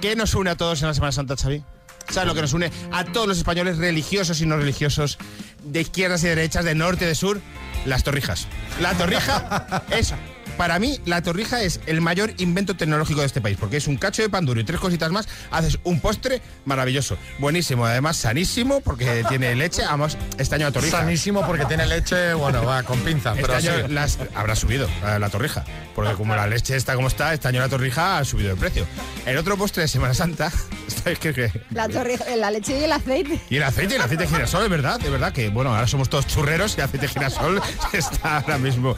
¿Qué 0.02 0.16
nos 0.16 0.36
une 0.36 0.50
a 0.50 0.58
todos 0.58 0.82
en 0.82 0.90
la 0.90 0.94
Semana 0.94 1.12
Santa, 1.14 1.36
Xavi? 1.38 1.64
¿Sabes 2.10 2.28
lo 2.28 2.36
que 2.36 2.42
nos 2.42 2.54
une 2.54 2.72
a 2.92 3.06
todos 3.06 3.28
los 3.28 3.38
españoles 3.38 3.78
religiosos 3.78 4.40
y 4.42 4.46
no 4.46 4.58
religiosos, 4.58 5.18
de 5.64 5.82
izquierdas 5.82 6.24
y 6.24 6.28
derechas, 6.28 6.66
de 6.66 6.76
norte 6.76 7.06
y 7.06 7.08
de 7.08 7.16
sur? 7.16 7.42
Las 7.86 8.04
torrijas. 8.04 8.48
La 8.80 8.94
torrija 8.94 9.84
es, 9.90 10.14
para 10.58 10.80
mí, 10.80 11.00
la 11.06 11.22
torrija 11.22 11.62
es 11.62 11.80
el 11.86 12.02
mayor 12.02 12.34
invento 12.38 12.76
tecnológico 12.76 13.20
de 13.22 13.26
este 13.28 13.42
país, 13.42 13.58
porque 13.60 13.78
es 13.78 13.88
un 13.88 13.98
cacho 13.98 14.22
de 14.22 14.30
pan 14.30 14.46
duro 14.46 14.60
y 14.60 14.64
tres 14.64 14.80
cositas 14.80 15.12
más, 15.12 15.28
haces 15.52 15.80
un 15.84 16.00
postre 16.00 16.42
maravilloso, 16.66 17.18
buenísimo, 17.40 17.86
además 17.86 18.18
sanísimo, 18.18 18.82
porque 18.82 19.24
tiene 19.30 19.54
leche, 19.56 19.84
vamos, 19.84 20.18
este 20.38 20.56
año 20.56 20.66
la 20.68 20.72
torrija. 20.72 21.00
Sanísimo 21.00 21.46
porque 21.46 21.66
tiene 21.66 21.86
leche, 21.86 22.34
bueno, 22.34 22.64
va 22.66 22.84
con 22.84 23.00
pinza, 23.02 23.32
Este 23.34 23.42
pero 23.42 23.60
sí. 23.62 23.68
año 23.68 23.88
las- 23.90 24.18
habrá 24.36 24.56
subido 24.56 24.90
la, 25.02 25.20
la 25.20 25.30
torrija, 25.30 25.66
porque 25.94 26.14
como 26.14 26.36
la 26.36 26.48
leche 26.48 26.76
está 26.76 26.96
como 26.96 27.08
está, 27.08 27.34
este 27.34 27.48
año 27.48 27.60
la 27.60 27.70
torrija 27.70 28.18
ha 28.18 28.26
subido 28.26 28.50
de 28.50 28.56
precio. 28.56 28.86
El 29.26 29.38
otro 29.38 29.58
postre 29.58 29.84
de 29.84 29.88
Semana 29.88 30.14
Santa, 30.14 30.52
esto 30.88 31.10
es 31.10 31.20
que- 31.20 31.34
que 31.34 31.52
La, 31.72 31.88
torre- 31.88 32.20
la 32.38 32.52
leche 32.52 32.80
y 32.80 32.84
el 32.84 32.92
aceite. 32.92 33.40
y 33.50 33.58
el 33.58 33.64
aceite, 33.64 33.96
el 33.96 34.02
aceite 34.02 34.24
de 34.24 34.30
girasol, 34.30 34.64
es 34.64 34.70
verdad, 34.70 35.00
es 35.04 35.12
verdad 35.12 35.34
que, 35.34 35.50
bueno, 35.50 35.74
ahora 35.74 35.88
somos 35.88 36.10
todos 36.10 36.28
churreros 36.28 36.74
y 36.78 36.82
el 36.82 36.86
aceite 36.86 37.08
de 37.08 37.14
girasol 37.14 37.62
está 37.94 38.38
ahora 38.38 38.58
mismo. 38.58 38.96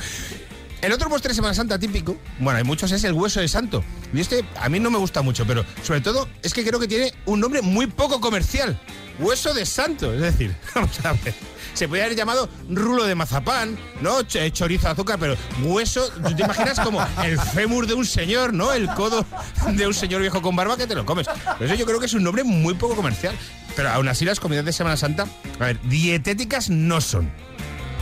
El 0.81 0.91
otro 0.93 1.09
postre 1.09 1.29
de 1.29 1.35
Semana 1.35 1.53
Santa 1.55 1.79
típico, 1.79 2.17
bueno, 2.39 2.57
hay 2.59 2.63
muchos, 2.63 2.91
es 2.91 3.03
el 3.03 3.13
hueso 3.13 3.39
de 3.39 3.47
santo. 3.47 3.83
Y 4.13 4.19
este 4.21 4.45
a 4.61 4.69
mí 4.69 4.79
no 4.79 4.91
me 4.91 4.99
gusta 4.99 5.21
mucho, 5.23 5.45
pero 5.47 5.65
sobre 5.83 6.01
todo 6.01 6.29
es 6.43 6.53
que 6.53 6.63
creo 6.63 6.79
que 6.79 6.87
tiene 6.87 7.13
un 7.25 7.39
nombre 7.39 7.61
muy 7.63 7.87
poco 7.87 8.21
comercial. 8.21 8.79
Hueso 9.19 9.53
de 9.55 9.65
santo, 9.65 10.13
es 10.13 10.21
decir, 10.21 10.55
vamos 10.75 11.03
a 11.03 11.13
ver. 11.13 11.33
Se 11.73 11.87
podría 11.87 12.05
haber 12.05 12.17
llamado 12.17 12.47
rulo 12.69 13.05
de 13.05 13.15
mazapán, 13.15 13.77
¿no? 14.01 14.19
Ch- 14.21 14.51
chorizo 14.51 14.87
azúcar, 14.89 15.17
pero 15.19 15.35
hueso, 15.63 16.07
¿tú 16.23 16.35
te 16.35 16.43
imaginas 16.43 16.79
como 16.79 17.05
el 17.23 17.39
fémur 17.39 17.87
de 17.87 17.93
un 17.95 18.05
señor, 18.05 18.53
¿no? 18.53 18.71
El 18.73 18.87
codo 18.93 19.25
de 19.71 19.87
un 19.87 19.93
señor 19.93 20.21
viejo 20.21 20.41
con 20.43 20.55
barba 20.55 20.77
que 20.77 20.85
te 20.87 20.95
lo 20.95 21.05
comes. 21.05 21.27
Pero 21.57 21.65
eso 21.65 21.75
yo 21.75 21.85
creo 21.85 21.99
que 21.99 22.05
es 22.05 22.13
un 22.13 22.23
nombre 22.23 22.43
muy 22.43 22.75
poco 22.75 22.95
comercial. 22.95 23.35
Pero 23.75 23.89
aún 23.89 24.07
así 24.07 24.25
las 24.25 24.39
comidas 24.39 24.65
de 24.65 24.73
Semana 24.73 24.97
Santa, 24.97 25.27
a 25.59 25.65
ver, 25.65 25.79
dietéticas 25.83 26.69
no 26.69 26.99
son. 27.01 27.31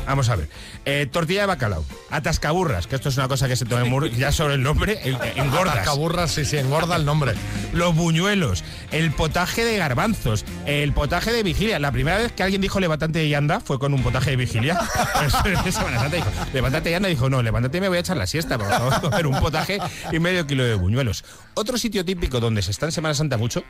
Vamos 0.06 0.30
a 0.30 0.36
ver. 0.36 0.50
Eh, 0.86 1.08
tortilla 1.12 1.42
de 1.42 1.48
bacalao. 1.48 1.86
Atascaburras, 2.10 2.88
que 2.88 2.96
esto 2.96 3.10
es 3.10 3.18
una 3.18 3.28
cosa 3.28 3.48
que 3.48 3.56
se 3.56 3.66
toma 3.66 3.86
ya 4.08 4.32
sobre 4.32 4.56
el 4.56 4.64
nombre, 4.64 5.00
engordas. 5.36 5.76
Atascaburras, 5.76 6.32
sí, 6.32 6.46
sí, 6.46 6.58
engorda 6.58 6.96
el 6.96 7.06
nombre. 7.06 7.34
Los 7.74 7.96
buñuelos, 7.96 8.64
el 8.92 9.12
potaje 9.12 9.64
de 9.66 9.78
garbanzos, 9.78 10.46
el 10.66 10.94
potaje 10.94 11.32
de 11.32 11.44
vigilia. 11.44 11.80
La 11.80 11.92
primera 11.92 12.18
vez 12.18 12.32
que 12.32 12.44
alguien 12.44 12.62
dijo 12.62 12.80
levantante 12.80 13.26
y 13.26 13.34
anda 13.34 13.60
fue 13.60 13.80
con 13.80 13.94
un 13.94 14.04
potaje 14.04 14.32
de 14.32 14.38
vigilia. 14.38 14.80
Pues, 15.16 15.34
Semana 15.76 16.00
Santa 16.00 16.16
dijo, 16.16 16.30
levántate 16.54 16.92
y 16.92 16.94
anda. 16.94 17.10
Dijo, 17.10 17.30
no, 17.30 17.42
levántate 17.42 17.78
y 17.78 17.82
me 17.82 17.88
voy 17.88 17.98
a 17.98 18.02
echar 18.02 18.18
la 18.18 18.28
siesta. 18.28 18.58
Pero 18.58 18.70
vamos 18.70 18.94
a 18.98 19.02
comer 19.02 19.28
un 19.28 19.40
potaje 19.40 19.80
y 20.12 20.20
medio 20.20 20.46
kilo 20.46 20.64
de 20.64 20.76
buñuelos. 20.76 21.24
Otro 21.54 21.78
sitio 21.78 22.04
típico 22.04 22.40
donde 22.40 22.62
se 22.62 22.72
está 22.72 22.86
en 22.86 22.92
Semana 22.92 23.14
Santa 23.14 23.38
mucho 23.38 23.64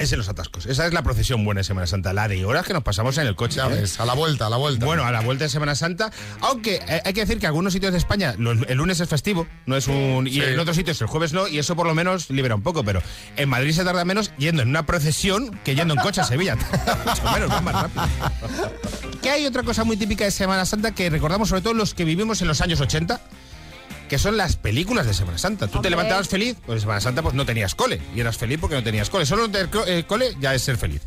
es 0.00 0.12
en 0.12 0.18
los 0.18 0.28
atascos. 0.28 0.66
Esa 0.66 0.86
es 0.86 0.92
la 0.92 1.02
procesión 1.02 1.44
buena 1.44 1.60
de 1.60 1.64
Semana 1.64 1.86
Santa, 1.86 2.12
la 2.12 2.26
de 2.26 2.44
horas 2.44 2.66
que 2.66 2.72
nos 2.72 2.82
pasamos 2.82 3.16
en 3.18 3.26
el 3.26 3.36
coche. 3.36 3.60
¿eh? 3.70 3.84
a 3.98 4.04
la 4.06 4.14
vuelta, 4.14 4.46
a 4.46 4.50
la 4.50 4.56
vuelta. 4.56 4.84
Bueno, 4.86 5.04
a 5.04 5.12
la 5.12 5.20
vuelta 5.20 5.44
de 5.44 5.50
Semana 5.50 5.74
Santa, 5.74 6.10
aunque 6.40 6.76
eh, 6.88 7.02
hay 7.04 7.12
que 7.12 7.20
decir 7.20 7.38
que 7.38 7.46
algunos 7.46 7.72
sitios 7.72 7.92
de 7.92 7.98
España 7.98 8.34
los- 8.38 8.58
el 8.68 8.76
lunes 8.78 8.98
es 9.00 9.08
festivo, 9.08 9.46
no 9.66 9.76
es 9.76 9.86
un 9.88 10.26
y 10.26 10.40
en 10.40 10.58
otros 10.58 10.76
sitios 10.76 11.00
el 11.00 11.06
jueves 11.06 11.32
no, 11.32 11.46
y 11.46 11.58
eso 11.58 11.76
por 11.76 11.86
lo 11.86 11.94
menos 11.94 12.30
libera 12.30 12.54
un 12.54 12.62
poco, 12.62 12.82
pero 12.82 13.02
en 13.36 13.48
Madrid 13.48 13.72
se 13.72 13.84
tarda 13.84 14.04
menos 14.04 14.32
yendo 14.38 14.62
en 14.62 14.68
una 14.70 14.86
procesión 14.86 15.58
que 15.64 15.74
yendo 15.74 15.94
en 15.94 16.00
coche 16.00 16.20
a 16.20 16.24
Sevilla. 16.24 16.56
Mucho 17.06 17.22
menos, 17.32 17.50
va 17.50 17.60
más 17.60 17.74
rápido. 17.82 18.04
Que 19.22 19.30
hay 19.30 19.46
otra 19.46 19.62
cosa 19.62 19.84
muy 19.84 19.96
típica 19.96 20.24
de 20.24 20.30
Semana 20.30 20.64
Santa 20.64 20.92
que 20.92 21.10
recordamos 21.10 21.50
sobre 21.50 21.62
todo 21.62 21.74
los 21.74 21.92
que 21.94 22.04
vivimos 22.04 22.40
en 22.42 22.48
los 22.48 22.60
años 22.62 22.80
80, 22.80 23.20
que 24.10 24.18
son 24.18 24.36
las 24.36 24.56
películas 24.56 25.06
de 25.06 25.14
Semana 25.14 25.38
Santa. 25.38 25.68
Tú 25.68 25.80
te 25.80 25.88
levantabas 25.88 26.28
feliz, 26.28 26.56
pues 26.66 26.78
en 26.78 26.80
Semana 26.80 27.00
Santa 27.00 27.22
pues 27.22 27.32
no 27.32 27.46
tenías 27.46 27.76
cole, 27.76 28.02
y 28.12 28.18
eras 28.18 28.36
feliz 28.36 28.58
porque 28.60 28.74
no 28.74 28.82
tenías 28.82 29.08
cole. 29.08 29.24
Solo 29.24 29.48
tener 29.48 29.70
eh, 29.86 30.02
cole 30.04 30.34
ya 30.40 30.52
es 30.52 30.62
ser 30.62 30.76
feliz. 30.76 31.02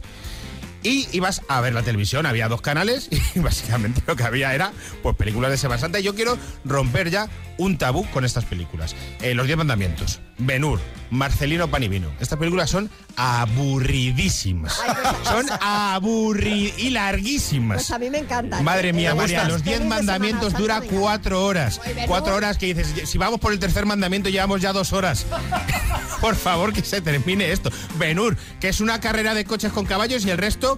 Y 0.83 1.07
ibas 1.11 1.41
a 1.47 1.61
ver 1.61 1.73
la 1.73 1.83
televisión. 1.83 2.25
Había 2.25 2.47
dos 2.47 2.61
canales 2.61 3.09
y 3.35 3.39
básicamente 3.39 4.01
lo 4.05 4.15
que 4.15 4.23
había 4.23 4.53
era 4.53 4.71
pues 5.01 5.15
películas 5.15 5.51
de 5.51 5.57
Semana 5.57 5.79
Santa. 5.79 5.99
Y 5.99 6.03
yo 6.03 6.15
quiero 6.15 6.37
romper 6.65 7.09
ya 7.09 7.29
un 7.57 7.77
tabú 7.77 8.05
con 8.11 8.25
estas 8.25 8.45
películas. 8.45 8.95
Eh, 9.21 9.35
Los 9.35 9.45
Diez 9.45 9.57
Mandamientos, 9.57 10.19
Benur, 10.37 10.79
Marcelino 11.11 11.67
Pan 11.69 11.83
y 11.83 11.87
Vino. 11.87 12.09
Estas 12.19 12.39
películas 12.39 12.69
son 12.69 12.89
aburridísimas. 13.15 14.81
son 15.23 15.45
aburridas 15.61 16.79
y 16.79 16.89
larguísimas. 16.89 17.77
Pues 17.77 17.91
a 17.91 17.99
mí 17.99 18.09
me 18.09 18.19
encanta. 18.19 18.61
Madre 18.61 18.93
mía, 18.93 19.13
María, 19.15 19.47
los 19.47 19.63
diez 19.63 19.83
mandamientos 19.85 20.53
dura 20.53 20.81
cuatro 20.81 21.45
horas. 21.45 21.79
Cuatro 22.07 22.35
horas 22.35 22.57
que 22.57 22.73
dices, 22.73 23.09
si 23.09 23.17
vamos 23.17 23.39
por 23.39 23.53
el 23.53 23.59
tercer 23.59 23.85
mandamiento 23.85 24.29
llevamos 24.29 24.61
ya 24.61 24.73
dos 24.73 24.93
horas. 24.93 25.25
por 26.23 26.37
favor, 26.37 26.71
que 26.71 26.81
se 26.81 27.01
termine 27.01 27.51
esto. 27.51 27.69
Benur, 27.99 28.37
que 28.61 28.69
es 28.69 28.79
una 28.79 29.01
carrera 29.01 29.33
de 29.33 29.43
coches 29.43 29.73
con 29.73 29.85
caballos 29.85 30.25
y 30.25 30.29
el 30.29 30.37
resto... 30.37 30.77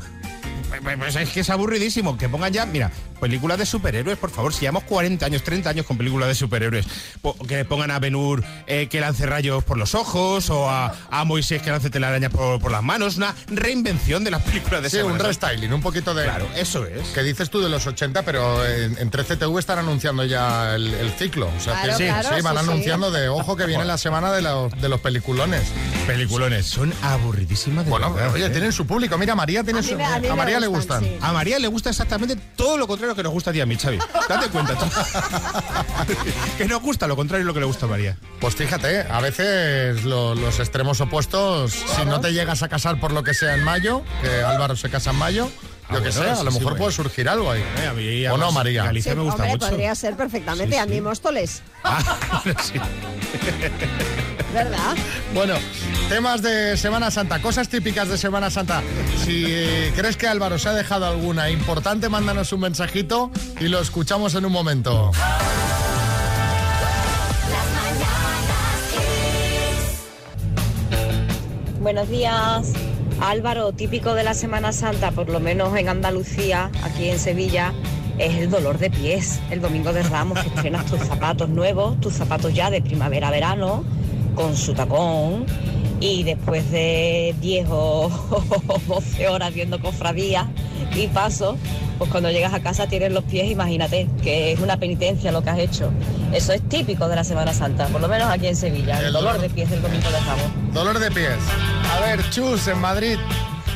pues, 0.70 0.98
pues 0.98 1.16
es 1.16 1.30
que 1.30 1.40
es 1.42 1.50
aburridísimo. 1.50 2.18
Que 2.18 2.30
pongan 2.30 2.52
ya, 2.54 2.66
mira, 2.66 2.92
películas 3.20 3.58
de 3.58 3.66
superhéroes, 3.66 4.18
por 4.18 4.30
favor. 4.32 4.54
Si 4.54 4.62
llevamos 4.62 4.84
40 4.84 5.26
años, 5.26 5.44
30 5.44 5.70
años 5.70 5.86
con 5.86 5.98
películas 5.98 6.28
de 6.30 6.36
superhéroes, 6.36 6.86
que 7.48 7.56
le 7.58 7.66
pongan 7.66 7.92
a 7.92 8.00
Benur 8.00 8.44
eh, 8.68 8.88
que 8.90 9.00
lance 9.00 9.26
rayos 9.26 9.64
por 9.64 9.78
los 9.78 9.96
ojos 9.96 10.50
o 10.50 10.70
a, 10.70 10.94
a 11.10 11.24
Moisés 11.26 11.62
que 11.62 11.70
lance 11.72 11.90
telarañas 11.90 12.32
por, 12.32 12.60
por 12.60 12.72
las 12.72 12.84
manos. 12.84 13.18
Una 13.18 13.34
reinvención 13.48 14.24
de 14.24 14.32
las 14.32 14.42
películas 14.44 14.84
de 14.84 14.90
Sí, 14.90 14.98
Semana 14.98 15.16
un 15.16 15.20
restyling, 15.26 15.74
un 15.74 15.82
poquito 15.82 16.14
de... 16.14 16.24
Claro, 16.24 16.48
eso 16.56 16.86
es. 16.86 17.08
Que 17.10 17.24
dices 17.24 17.50
tú 17.50 17.62
de 17.62 17.70
los 17.70 17.86
80, 17.88 18.24
pero 18.24 18.66
en, 18.66 18.98
en 18.98 19.12
13TV 19.12 19.58
están 19.60 19.80
anunciando 19.80 20.24
ya 20.26 20.76
el, 20.76 20.94
el 20.94 21.12
ciclo. 21.12 21.50
O 21.56 21.60
sea, 21.60 21.82
Claro, 21.82 21.98
que, 21.98 22.06
claro, 22.08 22.30
sí, 22.36 22.42
van 22.42 22.58
sí, 22.58 22.64
sí. 22.64 22.70
anunciando 22.70 23.12
de, 23.12 23.28
ojo, 23.30 23.56
que 23.56 23.66
viene 23.66 23.86
la 23.86 23.98
semana 23.98 24.32
de 24.32 24.42
los, 24.42 24.72
de 24.82 24.90
los 24.90 25.00
peliculones. 25.02 25.64
Peliculones, 26.08 26.66
son 26.68 26.94
aburridísimas 27.02 27.86
de 27.86 27.92
Bueno, 27.92 28.14
verdad, 28.14 28.34
oye, 28.34 28.46
¿eh? 28.46 28.50
tienen 28.50 28.72
su 28.72 28.86
público. 28.86 29.18
Mira, 29.18 29.36
María 29.36 29.64
tiene 29.64 29.80
A 29.80 29.84
su... 29.84 29.96
me- 29.96 30.04
a 30.06 30.20
mí 30.20 30.28
a 30.28 30.32
me 30.32 30.36
María 30.56 30.60
le 30.60 30.68
gustan, 30.68 31.04
sí. 31.04 31.18
A 31.22 31.34
María 31.34 31.60
le 31.60 31.68
gusta 31.68 31.90
exactamente 31.90 32.36
todo 32.56 32.78
lo 32.78 32.88
contrario 32.88 33.16
que 33.16 33.24
nos 33.24 33.32
gusta 33.34 33.50
a 33.50 33.54
ti 33.54 33.62
a 33.62 33.66
mí, 33.66 33.76
Xavi. 33.76 33.98
Date 34.30 34.50
cuenta 34.50 34.76
tú. 34.76 34.86
que 36.58 36.66
nos 36.66 36.82
gusta 36.82 37.08
lo 37.08 37.16
contrario 37.16 37.44
de 37.46 37.48
lo 37.48 37.54
que 37.54 37.60
le 37.60 37.66
gusta 37.66 37.86
a 37.86 37.90
María. 37.90 38.18
Pues 38.40 38.56
fíjate, 38.56 39.02
a 39.02 39.20
veces 39.22 40.04
lo- 40.04 40.36
los 40.36 40.60
extremos 40.60 41.00
opuestos, 41.02 41.72
si 41.74 42.06
no 42.06 42.20
te 42.22 42.34
llegas 42.34 42.64
a 42.64 42.68
casar 42.70 43.00
por 43.00 43.12
lo 43.12 43.24
que 43.24 43.34
sea 43.34 43.54
en 43.56 43.64
mayo, 43.64 44.04
que 44.22 44.44
Álvaro 44.44 44.76
se 44.76 44.90
casa 44.90 45.12
en 45.12 45.18
mayo, 45.18 45.50
yo 45.92 45.98
Ah, 45.98 46.02
qué 46.04 46.10
bueno, 46.10 46.36
sé, 46.36 46.42
a 46.42 46.44
lo 46.44 46.52
sí, 46.52 46.58
mejor 46.60 46.78
puede 46.78 46.92
surgir 46.92 47.30
algo 47.30 47.52
ahí. 47.52 47.64
Eh, 47.78 47.88
a 47.88 47.94
mí, 47.94 48.26
¿O 48.28 48.38
no, 48.38 48.52
María? 48.52 48.86
Galicia 48.86 49.12
Sí, 49.12 49.18
me 49.18 49.24
gusta 49.24 49.44
hombre, 49.44 49.52
mucho. 49.52 49.70
podría 49.70 49.94
ser 49.94 50.16
perfectamente. 50.16 50.74
Sí, 50.74 50.80
A 50.80 50.86
mí. 50.88 51.00
Móstoles, 51.00 51.62
Ah, 51.84 52.02
sí. 52.64 52.80
¿verdad? 54.54 54.96
Bueno, 55.34 55.54
temas 56.10 56.42
de 56.42 56.78
Semana 56.78 57.10
Santa, 57.10 57.42
cosas 57.42 57.70
típicas 57.70 58.10
de 58.10 58.18
Semana 58.18 58.50
Santa. 58.50 58.84
Si 59.24 59.46
eh, 59.48 59.92
crees 59.96 60.18
que 60.18 60.28
Álvaro 60.28 60.60
se 60.60 60.70
ha 60.70 60.74
dejado 60.74 61.06
alguna 61.06 61.50
importante, 61.50 62.10
mándanos 62.10 62.54
un 62.54 62.62
mensajito 62.62 63.32
y 63.60 63.68
lo 63.68 63.80
escuchamos 63.80 64.36
en 64.36 64.46
un 64.46 64.52
momento. 64.52 65.12
Buenos 71.80 72.10
días. 72.10 72.74
Álvaro, 73.22 73.72
típico 73.72 74.14
de 74.14 74.24
la 74.24 74.34
Semana 74.34 74.74
Santa, 74.74 75.12
por 75.12 75.30
lo 75.30 75.40
menos 75.40 75.76
en 75.78 75.88
Andalucía, 75.88 76.70
aquí 76.84 77.10
en 77.10 77.20
Sevilla, 77.20 77.74
es 78.18 78.36
el 78.36 78.50
dolor 78.50 78.78
de 78.78 78.90
pies. 78.90 79.40
El 79.50 79.62
domingo 79.62 79.94
de 79.94 80.04
Ramos 80.04 80.40
que 80.40 80.48
estrenas 80.50 80.86
tus 80.86 81.00
zapatos 81.00 81.50
nuevos, 81.50 82.00
tus 82.02 82.14
zapatos 82.14 82.54
ya 82.54 82.70
de 82.70 82.82
primavera-verano, 82.82 83.84
con 84.36 84.56
su 84.56 84.74
tacón. 84.74 85.46
Y 86.00 86.24
después 86.24 86.70
de 86.72 87.34
10 87.42 87.68
o 87.72 88.10
12 88.88 89.28
horas 89.30 89.54
viendo 89.54 89.80
cofradías 89.80 90.46
y 90.96 91.08
paso, 91.08 91.58
pues 91.98 92.12
cuando 92.12 92.30
llegas 92.32 92.54
a 92.54 92.60
casa 92.60 92.88
tienes 92.88 93.12
los 93.12 93.24
pies, 93.24 93.50
imagínate, 93.50 94.08
que 94.22 94.52
es 94.52 94.60
una 94.60 94.78
penitencia 94.78 95.32
lo 95.32 95.42
que 95.44 95.50
has 95.50 95.60
hecho. 95.60 95.90
Eso 96.34 96.54
es 96.54 96.62
típico 96.68 97.08
de 97.08 97.16
la 97.16 97.24
Semana 97.24 97.54
Santa, 97.54 97.88
por 97.88 98.02
lo 98.02 98.08
menos 98.08 98.30
aquí 98.30 98.48
en 98.48 98.56
Sevilla, 98.56 99.00
el, 99.00 99.06
El 99.08 99.14
dolor 99.14 99.36
dolor- 99.36 99.42
de 99.42 99.50
pies 99.50 99.70
del 99.70 99.82
domingo 99.82 100.10
de 100.10 100.20
Ramos. 100.20 100.74
Dolor 100.74 101.00
de 101.00 101.12
pies. 101.12 101.38
A 101.96 102.00
ver, 102.02 102.30
Chus, 102.30 102.68
en 102.68 102.80
Madrid. 102.80 103.18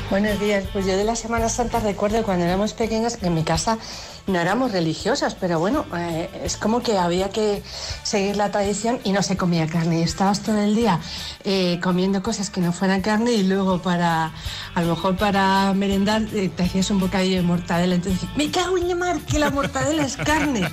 Buenos 0.09 0.39
días, 0.39 0.63
pues 0.73 0.87
yo 0.87 0.97
de 0.97 1.03
la 1.03 1.15
Semana 1.15 1.49
Santa 1.49 1.79
recuerdo 1.79 2.23
cuando 2.23 2.43
éramos 2.43 2.73
pequeñas 2.73 3.15
que 3.15 3.27
en 3.27 3.35
mi 3.35 3.43
casa 3.43 3.77
no 4.25 4.39
éramos 4.39 4.71
religiosas, 4.71 5.35
pero 5.35 5.59
bueno, 5.59 5.85
eh, 5.95 6.27
es 6.43 6.57
como 6.57 6.81
que 6.81 6.97
había 6.97 7.29
que 7.29 7.61
seguir 8.01 8.35
la 8.35 8.49
tradición 8.49 8.99
y 9.03 9.11
no 9.11 9.21
se 9.21 9.37
comía 9.37 9.67
carne. 9.67 9.99
Y 9.99 10.01
estabas 10.01 10.41
todo 10.41 10.57
el 10.57 10.75
día 10.75 10.99
eh, 11.43 11.79
comiendo 11.83 12.23
cosas 12.23 12.49
que 12.49 12.59
no 12.59 12.73
fueran 12.73 13.01
carne 13.01 13.33
y 13.33 13.43
luego 13.43 13.83
para, 13.83 14.33
a 14.73 14.81
lo 14.81 14.95
mejor 14.95 15.15
para 15.15 15.71
merendar 15.75 16.23
eh, 16.33 16.49
te 16.49 16.63
hacías 16.63 16.89
un 16.89 16.99
bocadillo 16.99 17.35
de 17.35 17.43
mortadela. 17.43 17.93
Entonces, 17.93 18.27
me 18.35 18.49
cago 18.49 18.79
en 18.79 18.87
la 18.87 18.95
mar 18.95 19.19
que 19.19 19.37
la 19.37 19.51
mortadela 19.51 20.05
es 20.05 20.17
carne. 20.17 20.67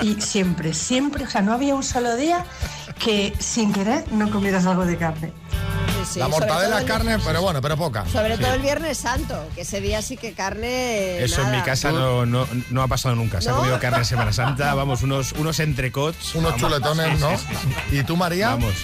Y 0.00 0.18
siempre, 0.22 0.72
siempre, 0.72 1.24
o 1.24 1.28
sea, 1.28 1.42
no 1.42 1.52
había 1.52 1.74
un 1.74 1.82
solo 1.82 2.16
día 2.16 2.46
que 2.98 3.34
sin 3.38 3.74
querer 3.74 4.10
no 4.10 4.30
comieras 4.30 4.64
algo 4.64 4.86
de 4.86 4.96
carne. 4.96 5.32
Sí, 6.12 6.18
la 6.18 6.28
mortadela 6.28 6.78
el- 6.80 6.86
carne, 6.86 7.18
pero 7.24 7.40
bueno, 7.42 7.60
pero 7.62 7.76
poca. 7.76 8.04
Sobre 8.06 8.36
Sí. 8.36 8.42
todo 8.42 8.54
el 8.54 8.62
Viernes 8.62 8.98
Santo, 8.98 9.48
que 9.54 9.60
ese 9.62 9.80
día 9.80 10.02
sí 10.02 10.16
que 10.16 10.32
carne. 10.32 11.22
Eso 11.22 11.40
en 11.42 11.46
mi 11.50 11.52
nada. 11.58 11.64
casa 11.64 11.92
no, 11.92 12.26
no, 12.26 12.46
no 12.70 12.82
ha 12.82 12.88
pasado 12.88 13.14
nunca. 13.14 13.40
Se 13.40 13.48
ha 13.48 13.52
¿No? 13.52 13.58
comido 13.58 13.78
carne 13.78 13.98
en 13.98 14.04
Semana 14.04 14.32
Santa, 14.32 14.74
vamos, 14.74 15.02
unos, 15.02 15.32
unos 15.32 15.60
entrecots. 15.60 16.34
Unos 16.34 16.52
vamos. 16.52 16.60
chuletones, 16.60 17.18
¿no? 17.20 17.30
¿Y 17.92 18.02
tú, 18.04 18.16
María? 18.16 18.48
Vamos. 18.50 18.74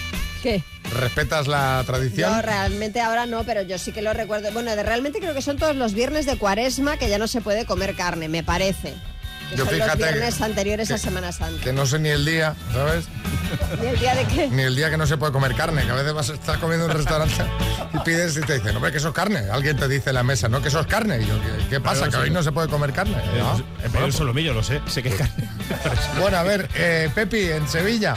¿Qué? 0.43 0.63
¿Respetas 1.01 1.49
la 1.49 1.83
tradición? 1.87 2.33
Yo 2.33 2.43
realmente 2.43 3.01
ahora 3.01 3.27
no, 3.27 3.43
pero 3.43 3.63
yo 3.63 3.79
sí 3.79 3.91
que 3.91 4.03
lo 4.03 4.13
recuerdo. 4.13 4.53
Bueno, 4.53 4.77
de- 4.77 4.83
realmente 4.85 5.19
creo 5.19 5.35
que 5.35 5.43
son 5.43 5.57
todos 5.57 5.75
los 5.75 5.95
viernes 5.95 6.27
de 6.27 6.39
cuaresma 6.39 6.97
que 6.97 7.09
ya 7.09 7.19
no 7.19 7.27
se 7.27 7.41
puede 7.41 7.65
comer 7.67 7.97
carne, 7.97 8.29
me 8.29 8.45
parece. 8.45 8.95
Que 9.51 9.57
Yo 9.57 9.65
son 9.65 9.75
fíjate 9.75 9.99
los 9.99 10.09
viernes 10.13 10.35
que- 10.37 10.45
anteriores 10.45 10.91
a 10.91 10.95
que- 10.95 11.01
Semana 11.01 11.33
Santa. 11.33 11.63
Que 11.63 11.73
no 11.73 11.87
sé 11.87 11.99
ni 11.99 12.09
el 12.09 12.25
día, 12.25 12.55
¿sabes? 12.73 13.05
¿Y 13.83 13.87
el 13.87 13.99
día 14.01 14.15
de 14.15 14.25
qué? 14.25 14.49
Ni 14.49 14.63
el 14.63 14.75
día 14.75 14.91
que 14.91 14.97
no 14.97 15.07
se 15.07 15.17
puede 15.17 15.33
comer 15.33 15.55
carne, 15.55 15.85
que 15.85 15.91
a 15.91 15.95
veces 15.95 16.13
vas 16.13 16.31
a 16.31 16.35
estar 16.35 16.59
comiendo 16.59 16.87
en 16.87 16.91
un 16.91 16.97
restaurante 16.97 17.35
y 17.95 17.99
pides 18.01 18.37
y 18.37 18.41
te 18.41 18.55
dicen, 18.59 18.75
hombre, 18.75 18.91
que 18.91 18.99
eso 18.99 19.09
es 19.09 19.15
carne. 19.15 19.39
Alguien 19.51 19.77
te 19.77 19.87
dice 19.89 20.11
en 20.11 20.15
la 20.15 20.23
mesa, 20.25 20.49
no, 20.49 20.61
que 20.61 20.69
eso 20.69 20.81
es 20.81 20.87
carne. 20.87 21.21
Y 21.21 21.27
yo, 21.27 21.35
¿qué, 21.41 21.69
qué 21.71 21.81
pasa? 21.81 22.07
Claro, 22.07 22.11
que 22.11 22.17
sí. 22.17 22.23
hoy 22.25 22.31
no 22.31 22.43
se 22.43 22.51
puede 22.53 22.69
comer 22.69 22.93
carne. 22.93 23.17
Eh, 23.19 23.39
¿no? 23.39 23.57
eh, 23.59 23.89
Pero 23.93 24.07
el 24.07 24.13
solomillo, 24.13 24.53
lo 24.53 24.63
sé, 24.65 24.81
sé 24.89 25.03
que 25.03 25.11
es 25.11 25.15
carne. 25.15 25.49
Bueno, 26.21 26.39
a 26.39 26.43
ver, 26.43 26.69
eh, 26.75 27.09
Pepi, 27.15 27.51
en 27.51 27.69
Sevilla. 27.69 28.17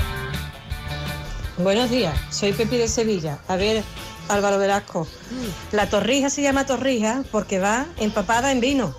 Buenos 1.58 1.89
días, 1.89 2.13
soy 2.32 2.54
Pepi 2.54 2.78
de 2.78 2.88
Sevilla. 2.88 3.38
A 3.48 3.56
ver, 3.56 3.84
Álvaro 4.30 4.58
Velasco. 4.58 5.08
La 5.72 5.89
torrija 5.89 6.30
se 6.30 6.42
llama 6.42 6.65
torrija 6.65 7.24
porque 7.32 7.60
va 7.60 7.86
empapada 7.98 8.52
en 8.52 8.62
vino. 8.62 8.96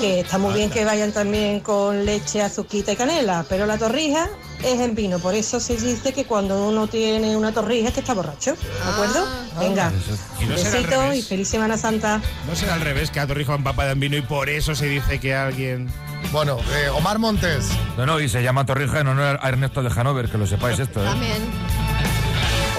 Que 0.00 0.20
está 0.20 0.38
muy 0.38 0.54
bien 0.54 0.70
que 0.70 0.84
vayan 0.84 1.12
también 1.12 1.60
con 1.60 2.04
leche, 2.04 2.40
azuquita 2.42 2.92
y 2.92 2.96
canela, 2.96 3.44
pero 3.48 3.66
la 3.66 3.78
torrija 3.78 4.28
es 4.62 4.78
en 4.80 4.94
vino. 4.94 5.18
Por 5.18 5.34
eso 5.34 5.58
se 5.60 5.76
dice 5.76 6.12
que 6.12 6.24
cuando 6.24 6.68
uno 6.68 6.86
tiene 6.86 7.36
una 7.36 7.52
torrija 7.52 7.88
es 7.88 7.94
que 7.94 8.00
está 8.00 8.14
borracho. 8.14 8.52
¿De 8.54 8.90
acuerdo? 8.92 9.26
Venga, 9.58 9.92
Y 10.40 10.44
no 10.46 10.56
será 10.56 10.70
al 10.70 10.74
besito 10.84 11.02
revés. 11.02 11.18
y 11.18 11.22
feliz 11.22 11.48
Semana 11.48 11.76
Santa. 11.76 12.20
No 12.48 12.54
será 12.54 12.74
al 12.74 12.80
revés, 12.80 13.10
que 13.10 13.20
a 13.20 13.26
Torrijos 13.26 13.56
empapada 13.56 13.90
en 13.92 14.00
vino 14.00 14.16
y 14.16 14.22
por 14.22 14.48
eso 14.48 14.74
se 14.74 14.86
dice 14.86 15.18
que 15.18 15.34
alguien... 15.34 15.88
Bueno, 16.30 16.58
eh, 16.58 16.88
Omar 16.90 17.18
Montes. 17.18 17.66
No, 17.96 18.06
no, 18.06 18.20
y 18.20 18.28
se 18.28 18.42
llama 18.42 18.64
Torrija 18.64 19.00
en 19.00 19.08
honor 19.08 19.38
a 19.42 19.48
Ernesto 19.48 19.82
de 19.82 19.90
Hanover, 19.90 20.28
que 20.28 20.38
lo 20.38 20.46
sepáis 20.46 20.78
esto, 20.78 21.00
¿eh? 21.02 21.06
También. 21.06 21.42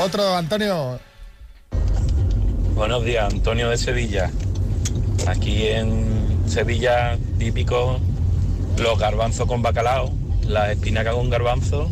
Otro, 0.01 0.35
Antonio. 0.35 0.99
Buenos 2.73 3.03
días, 3.05 3.31
Antonio 3.31 3.69
de 3.69 3.77
Sevilla. 3.77 4.31
Aquí 5.27 5.67
en 5.67 6.32
Sevilla, 6.53 7.17
típico, 7.39 7.99
los 8.77 8.99
garbanzos 8.99 9.47
con 9.47 9.63
bacalao, 9.63 10.13
las 10.43 10.69
espinacas 10.69 11.15
con 11.15 11.27
garbanzo 11.31 11.89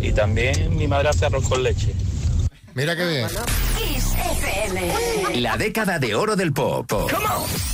y 0.00 0.12
también 0.12 0.76
mi 0.76 0.86
madre 0.86 1.08
hace 1.08 1.26
arroz 1.26 1.48
con 1.48 1.64
leche. 1.64 1.92
Mira 2.74 2.94
qué 2.94 3.04
bien. 3.08 3.28
Kiss 3.76 4.14
FM. 4.14 5.40
La 5.40 5.56
década 5.56 5.98
de 5.98 6.14
oro 6.14 6.36
del 6.36 6.52
pop. 6.52 6.88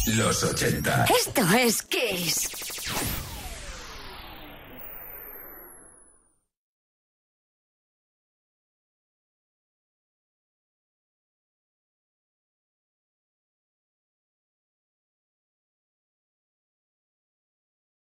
Los 0.06 0.42
80. 0.42 1.04
Esto 1.04 1.42
es 1.58 1.82
Kiss. 1.82 2.48